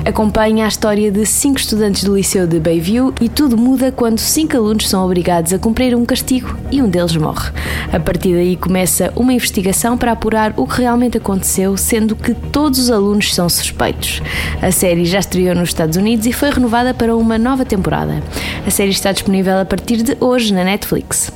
Acompanha 0.04 0.64
a 0.64 0.68
história 0.68 1.08
de 1.08 1.24
cinco 1.24 1.60
estudantes 1.60 2.02
do 2.02 2.16
Liceu 2.16 2.48
de 2.48 2.58
Bayview 2.58 3.14
e 3.20 3.28
tudo 3.28 3.56
muda 3.56 3.92
quando 3.92 4.18
cinco 4.18 4.56
alunos 4.56 4.88
são 4.88 5.04
obrigados 5.04 5.52
a 5.52 5.58
cumprir 5.58 5.94
um 5.94 6.04
castigo 6.04 6.58
e 6.72 6.82
um 6.82 6.88
deles 6.88 7.16
morre. 7.16 7.52
A 7.92 8.00
partir 8.00 8.34
daí 8.34 8.56
começa 8.56 9.12
uma 9.14 9.32
investigação 9.32 9.96
para 9.96 10.10
apurar 10.10 10.52
o 10.56 10.66
que 10.66 10.80
realmente 10.80 11.16
aconteceu, 11.16 11.76
sendo 11.76 12.16
que 12.16 12.34
todos 12.34 12.80
os 12.80 12.90
alunos 12.90 13.32
são 13.32 13.48
suspeitos. 13.48 14.20
A 14.60 14.72
série 14.72 15.04
já 15.04 15.20
estreou 15.20 15.54
nos 15.54 15.68
Estados 15.68 15.96
Unidos 15.96 16.26
e 16.26 16.32
foi 16.32 16.50
renovada 16.50 16.92
para 16.92 17.16
uma 17.16 17.38
nova 17.38 17.64
temporada. 17.64 18.20
A 18.66 18.70
série 18.70 18.90
está 18.90 19.12
disponível 19.12 19.43
a 19.48 19.64
partir 19.64 20.02
de 20.02 20.16
hoje 20.20 20.52
na 20.52 20.64
Netflix. 20.64 21.30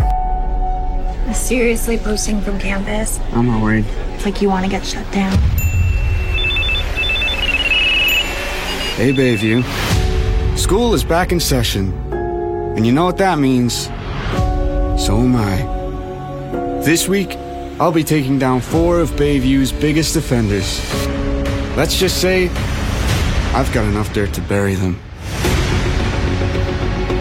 Seriously 1.34 1.98
posting 1.98 2.40
from 2.40 2.58
campus? 2.58 3.20
I'm 3.32 3.46
not 3.46 3.62
worried. 3.62 3.84
It's 4.14 4.24
like 4.24 4.40
you 4.42 4.48
want 4.48 4.64
to 4.64 4.70
get 4.70 4.84
shut 4.84 5.04
down. 5.12 5.36
Hey, 8.96 9.12
Bayview. 9.12 9.62
School 10.56 10.94
is 10.94 11.04
back 11.04 11.30
in 11.32 11.38
session. 11.38 11.92
And 12.76 12.86
you 12.86 12.92
know 12.92 13.04
what 13.04 13.18
that 13.18 13.38
means? 13.38 13.88
So 14.98 15.18
am 15.18 15.36
I. 15.36 16.82
This 16.82 17.08
week, 17.08 17.36
I'll 17.78 17.92
be 17.92 18.02
taking 18.04 18.38
down 18.38 18.60
four 18.60 18.98
of 19.00 19.10
Bayview's 19.12 19.72
biggest 19.72 20.16
offenders. 20.16 20.80
Let's 21.76 21.96
just 21.98 22.20
say, 22.20 22.48
I've 23.54 23.70
got 23.72 23.84
enough 23.84 24.12
dirt 24.12 24.32
to 24.34 24.40
bury 24.42 24.74
them. 24.74 24.98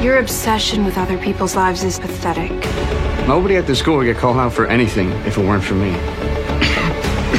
Your 0.01 0.19
obsession 0.19 0.86
with 0.86 0.95
other 0.95 1.17
people's 1.17 1.55
lives 1.55 1.83
is 1.83 1.97
pathetic. 1.97 2.51
Nobody 3.27 3.55
at 3.55 3.65
the 3.65 3.75
school 3.75 3.97
would 3.97 4.05
get 4.05 4.17
called 4.17 4.38
out 4.38 4.53
for 4.53 4.67
anything 4.67 5.10
if 5.25 5.39
it 5.39 5.43
weren't 5.43 5.63
for 5.63 5.73
me. 5.73 5.91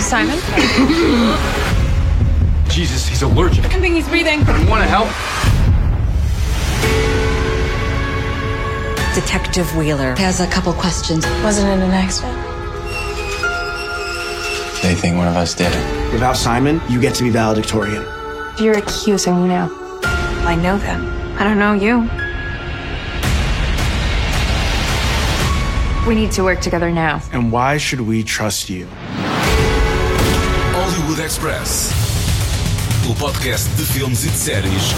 Simon? 0.01 0.39
Jesus, 2.69 3.07
he's 3.07 3.23
allergic. 3.23 3.65
I 3.67 3.79
think 3.81 3.95
he's 3.95 4.09
breathing. 4.09 4.41
You 4.41 4.69
want 4.69 4.83
to 4.83 4.89
help? 4.89 5.07
Detective 9.15 9.75
Wheeler 9.77 10.17
has 10.17 10.41
a 10.41 10.47
couple 10.49 10.73
questions. 10.73 11.25
Wasn't 11.45 11.69
it 11.69 11.85
an 11.85 11.91
accident? 11.93 12.37
They 14.83 14.97
think 14.97 15.17
one 15.17 15.29
of 15.29 15.37
us 15.37 15.55
did 15.55 15.73
it. 15.73 16.13
Without 16.13 16.37
Simon, 16.37 16.81
you 16.89 17.01
get 17.01 17.15
to 17.17 17.23
be 17.23 17.31
valedictorian. 17.31 18.05
You're 18.59 18.79
accusing 18.79 19.43
me 19.43 19.49
now. 19.49 19.71
I 20.45 20.57
know 20.57 20.77
them. 20.79 21.07
I 21.39 21.45
don't 21.45 21.59
know 21.59 21.73
you. 21.73 22.09
We 26.09 26.15
need 26.15 26.33
to 26.33 26.43
work 26.43 26.63
together 26.63 26.91
now. 26.91 27.21
And 27.35 27.53
why 27.53 27.77
should 27.77 28.01
we 28.01 28.23
trust 28.23 28.71
you? 28.71 28.87
Hollywood 30.73 31.23
Express. 31.23 31.93
O 33.11 33.15
podcast 33.15 33.69
de 33.77 33.85
filmes 33.85 34.25
e 34.25 34.29
de 34.31 34.39
séries 34.39 34.95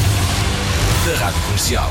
da 1.04 1.24
Rádio 1.24 1.40
Comercial. 1.42 1.90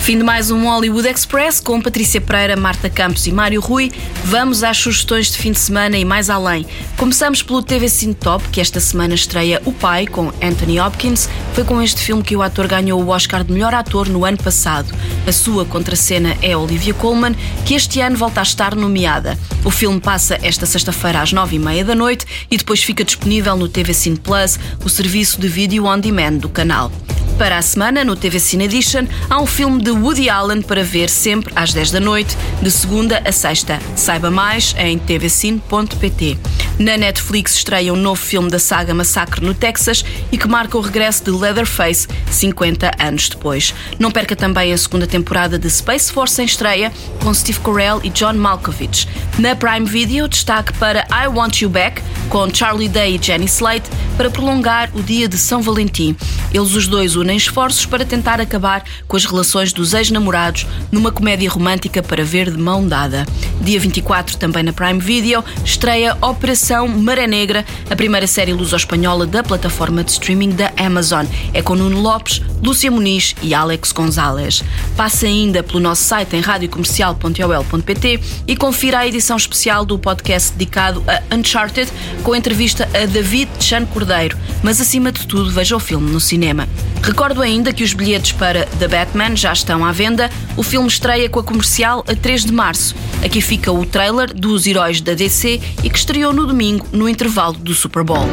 Fim 0.00 0.18
de 0.18 0.22
mais 0.22 0.52
um 0.52 0.68
Hollywood 0.68 1.08
Express 1.08 1.58
com 1.58 1.80
Patrícia 1.80 2.20
Pereira, 2.20 2.56
Marta 2.56 2.88
Campos 2.88 3.26
e 3.26 3.32
Mário 3.32 3.60
Rui. 3.60 3.90
Vamos 4.24 4.62
às 4.62 4.76
sugestões 4.76 5.32
de 5.32 5.38
fim 5.38 5.50
de 5.50 5.58
semana 5.58 5.98
e 5.98 6.04
mais 6.04 6.30
além. 6.30 6.64
Começamos 6.96 7.42
pelo 7.42 7.60
TV 7.60 7.88
Cine 7.88 8.14
Top, 8.14 8.48
que 8.50 8.60
esta 8.60 8.78
semana 8.78 9.14
estreia 9.14 9.60
O 9.64 9.72
Pai, 9.72 10.06
com 10.06 10.32
Anthony 10.40 10.78
Hopkins. 10.78 11.28
Foi 11.54 11.64
com 11.64 11.82
este 11.82 12.00
filme 12.00 12.22
que 12.22 12.36
o 12.36 12.42
ator 12.42 12.68
ganhou 12.68 13.02
o 13.02 13.08
Oscar 13.08 13.42
de 13.42 13.52
melhor 13.52 13.74
ator 13.74 14.08
no 14.08 14.24
ano 14.24 14.38
passado. 14.38 14.94
A 15.26 15.32
sua 15.32 15.64
contracena 15.64 16.36
é 16.40 16.56
Olivia 16.56 16.94
Colman, 16.94 17.34
que 17.64 17.74
este 17.74 18.00
ano 18.00 18.16
volta 18.16 18.38
a 18.38 18.44
estar 18.44 18.76
nomeada. 18.76 19.36
O 19.64 19.70
filme 19.70 20.00
passa 20.00 20.38
esta 20.40 20.66
sexta-feira 20.66 21.20
às 21.20 21.32
nove 21.32 21.56
e 21.56 21.58
meia 21.58 21.84
da 21.84 21.96
noite 21.96 22.24
e 22.48 22.56
depois 22.56 22.80
fica 22.80 23.02
disponível 23.02 23.56
no 23.56 23.68
TV 23.68 23.92
Cine 23.92 24.18
Plus, 24.18 24.56
o 24.84 24.88
serviço 24.88 25.40
de 25.40 25.48
vídeo 25.48 25.84
on 25.84 25.98
demand 25.98 26.34
do 26.34 26.48
canal. 26.48 26.92
Para 27.38 27.58
a 27.58 27.62
semana, 27.62 28.02
no 28.02 28.16
TV 28.16 28.40
Cine 28.40 28.64
Edition, 28.64 29.06
há 29.28 29.38
um 29.38 29.44
filme 29.44 29.82
de 29.82 29.90
Woody 29.90 30.30
Allen 30.30 30.62
para 30.62 30.82
ver 30.82 31.10
sempre 31.10 31.52
às 31.54 31.70
10 31.70 31.90
da 31.90 32.00
noite, 32.00 32.34
de 32.62 32.70
segunda 32.70 33.20
a 33.26 33.30
sexta. 33.30 33.78
Saiba 33.94 34.30
mais 34.30 34.74
em 34.78 34.98
tvcine.pt. 34.98 36.38
Na 36.78 36.96
Netflix 36.96 37.54
estreia 37.54 37.92
um 37.92 37.96
novo 37.96 38.20
filme 38.20 38.50
da 38.50 38.58
saga 38.58 38.94
Massacre 38.94 39.44
no 39.44 39.52
Texas 39.52 40.02
e 40.32 40.38
que 40.38 40.48
marca 40.48 40.78
o 40.78 40.80
regresso 40.80 41.24
de 41.24 41.30
Leatherface 41.30 42.08
50 42.30 42.90
anos 42.98 43.28
depois. 43.28 43.74
Não 43.98 44.10
perca 44.10 44.34
também 44.34 44.72
a 44.72 44.78
segunda 44.78 45.06
temporada 45.06 45.58
de 45.58 45.70
Space 45.70 46.10
Force 46.10 46.40
em 46.40 46.44
estreia 46.46 46.90
com 47.22 47.32
Steve 47.32 47.60
Carell 47.60 48.00
e 48.02 48.08
John 48.10 48.34
Malkovich. 48.34 49.08
Na 49.38 49.54
Prime 49.54 49.86
Video, 49.86 50.26
destaque 50.26 50.72
para 50.74 51.06
I 51.10 51.28
Want 51.28 51.60
You 51.60 51.68
Back 51.68 52.02
com 52.28 52.52
Charlie 52.52 52.88
Day 52.88 53.16
e 53.16 53.22
Jenny 53.22 53.46
Slate 53.46 53.88
para 54.16 54.30
prolongar 54.30 54.90
o 54.94 55.02
dia 55.02 55.28
de 55.28 55.36
São 55.36 55.60
Valentim. 55.60 56.16
Eles 56.52 56.74
os 56.74 56.86
dois 56.86 57.16
unem 57.16 57.36
esforços 57.36 57.84
para 57.84 58.04
tentar 58.04 58.40
acabar 58.40 58.84
com 59.06 59.16
as 59.16 59.24
relações 59.24 59.72
dos 59.72 59.92
ex-namorados 59.94 60.66
numa 60.90 61.12
comédia 61.12 61.50
romântica 61.50 62.02
para 62.02 62.24
ver 62.24 62.50
de 62.50 62.58
mão 62.58 62.86
dada. 62.86 63.26
Dia 63.60 63.78
24, 63.78 64.36
também 64.36 64.62
na 64.62 64.72
Prime 64.72 65.00
Video, 65.00 65.44
estreia 65.64 66.16
Operação 66.20 66.88
Maré 66.88 67.26
Negra, 67.26 67.64
a 67.90 67.96
primeira 67.96 68.26
série 68.26 68.52
luso-espanhola 68.52 69.26
da 69.26 69.42
plataforma 69.42 70.02
de 70.02 70.12
streaming 70.12 70.50
da 70.50 70.72
Amazon. 70.76 71.26
É 71.52 71.62
com 71.62 71.74
Nuno 71.74 72.00
Lopes, 72.00 72.40
Lúcia 72.62 72.90
Muniz 72.90 73.34
e 73.42 73.54
Alex 73.54 73.92
Gonzalez. 73.92 74.62
Passe 74.96 75.26
ainda 75.26 75.62
pelo 75.62 75.80
nosso 75.80 76.04
site 76.04 76.36
em 76.36 76.40
radiocomercial.ol.pt 76.40 78.20
e 78.46 78.56
confira 78.56 79.00
a 79.00 79.06
edição 79.06 79.36
especial 79.36 79.84
do 79.84 79.98
podcast 79.98 80.52
dedicado 80.52 81.02
a 81.06 81.34
Uncharted, 81.34 81.90
com 82.22 82.34
entrevista 82.34 82.88
a 82.94 83.06
David 83.06 83.50
Chan 83.60 83.84
Cordeiro. 84.06 84.38
Mas 84.62 84.80
acima 84.80 85.10
de 85.10 85.26
tudo, 85.26 85.50
veja 85.50 85.74
o 85.74 85.80
filme 85.80 86.10
no 86.10 86.20
cinema. 86.20 86.68
Recordo 87.02 87.42
ainda 87.42 87.72
que 87.72 87.82
os 87.82 87.92
bilhetes 87.92 88.32
para 88.32 88.64
The 88.78 88.86
Batman 88.86 89.34
já 89.34 89.52
estão 89.52 89.84
à 89.84 89.90
venda. 89.90 90.30
O 90.56 90.62
filme 90.62 90.86
estreia 90.86 91.28
com 91.28 91.40
a 91.40 91.42
comercial 91.42 92.04
a 92.06 92.14
3 92.14 92.44
de 92.44 92.52
março. 92.52 92.94
Aqui 93.24 93.40
fica 93.40 93.72
o 93.72 93.84
trailer 93.84 94.32
dos 94.32 94.64
heróis 94.66 95.00
da 95.00 95.14
DC 95.14 95.60
e 95.82 95.90
que 95.90 95.98
estreou 95.98 96.32
no 96.32 96.46
domingo 96.46 96.86
no 96.92 97.08
intervalo 97.08 97.54
do 97.54 97.74
Super 97.74 98.04
Bowl. 98.04 98.26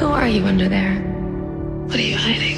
Who 0.00 0.12
are 0.12 0.30
you 0.30 0.46
under 0.46 0.68
there? 0.68 1.02
What 1.88 1.96
are 1.96 2.08
you 2.08 2.16
hiding? 2.16 2.54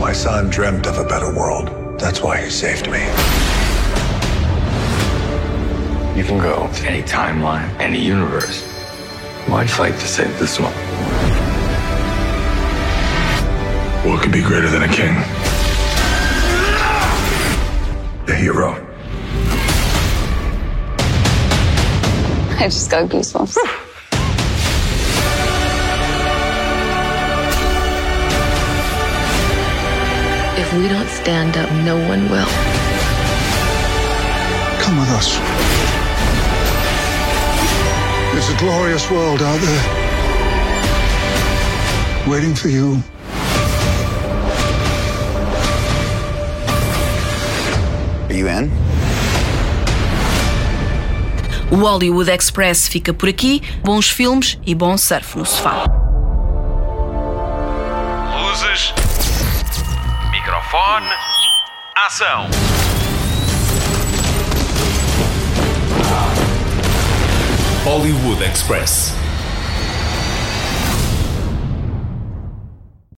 My 0.00 0.14
son 0.14 0.48
dreamt 0.50 0.86
of 0.88 0.98
a 1.00 1.04
better 1.04 1.32
world. 1.32 1.70
That's 1.98 2.22
why 2.22 2.40
he 2.40 2.50
saved 2.50 2.88
me. 2.88 3.00
You 6.18 6.24
can 6.24 6.38
go 6.38 6.66
to 6.66 6.90
any 6.90 7.02
timeline, 7.04 7.68
any 7.78 8.00
universe. 8.00 8.64
Why 9.46 9.64
fight 9.68 9.92
to 9.92 10.08
save 10.08 10.36
this 10.40 10.58
one? 10.58 10.72
What 14.04 14.20
could 14.20 14.32
be 14.32 14.42
greater 14.42 14.68
than 14.68 14.82
a 14.82 14.88
king? 14.88 15.14
A 18.26 18.34
hero. 18.34 18.72
I 22.58 22.64
just 22.64 22.90
got 22.90 23.08
goosebumps. 23.08 23.56
if 30.58 30.72
we 30.74 30.88
don't 30.88 31.08
stand 31.10 31.56
up, 31.56 31.70
no 31.84 31.96
one 32.08 32.28
will. 32.28 32.48
Come 34.82 34.98
with 34.98 35.10
us. 35.10 35.77
There's 38.38 38.50
a 38.50 38.56
glorious 38.58 39.10
world 39.10 39.42
out 39.42 39.58
there. 39.58 39.84
Waiting 42.30 42.54
for 42.54 42.68
you. 42.68 43.02
Are 48.28 48.32
you 48.32 48.46
in? 48.46 48.70
O 51.72 51.84
Hollywood 51.84 52.28
Express 52.28 52.86
fica 52.86 53.12
por 53.12 53.28
aqui. 53.28 53.60
Bons 53.82 54.08
filmes 54.08 54.56
e 54.64 54.72
bom 54.72 54.96
surf 54.96 55.36
no 55.36 55.44
sofá. 55.44 55.86
Luzes. 58.36 58.94
Microfone. 60.30 61.10
Ação. 61.96 62.77
Hollywood 67.88 68.42
Express. 68.42 69.17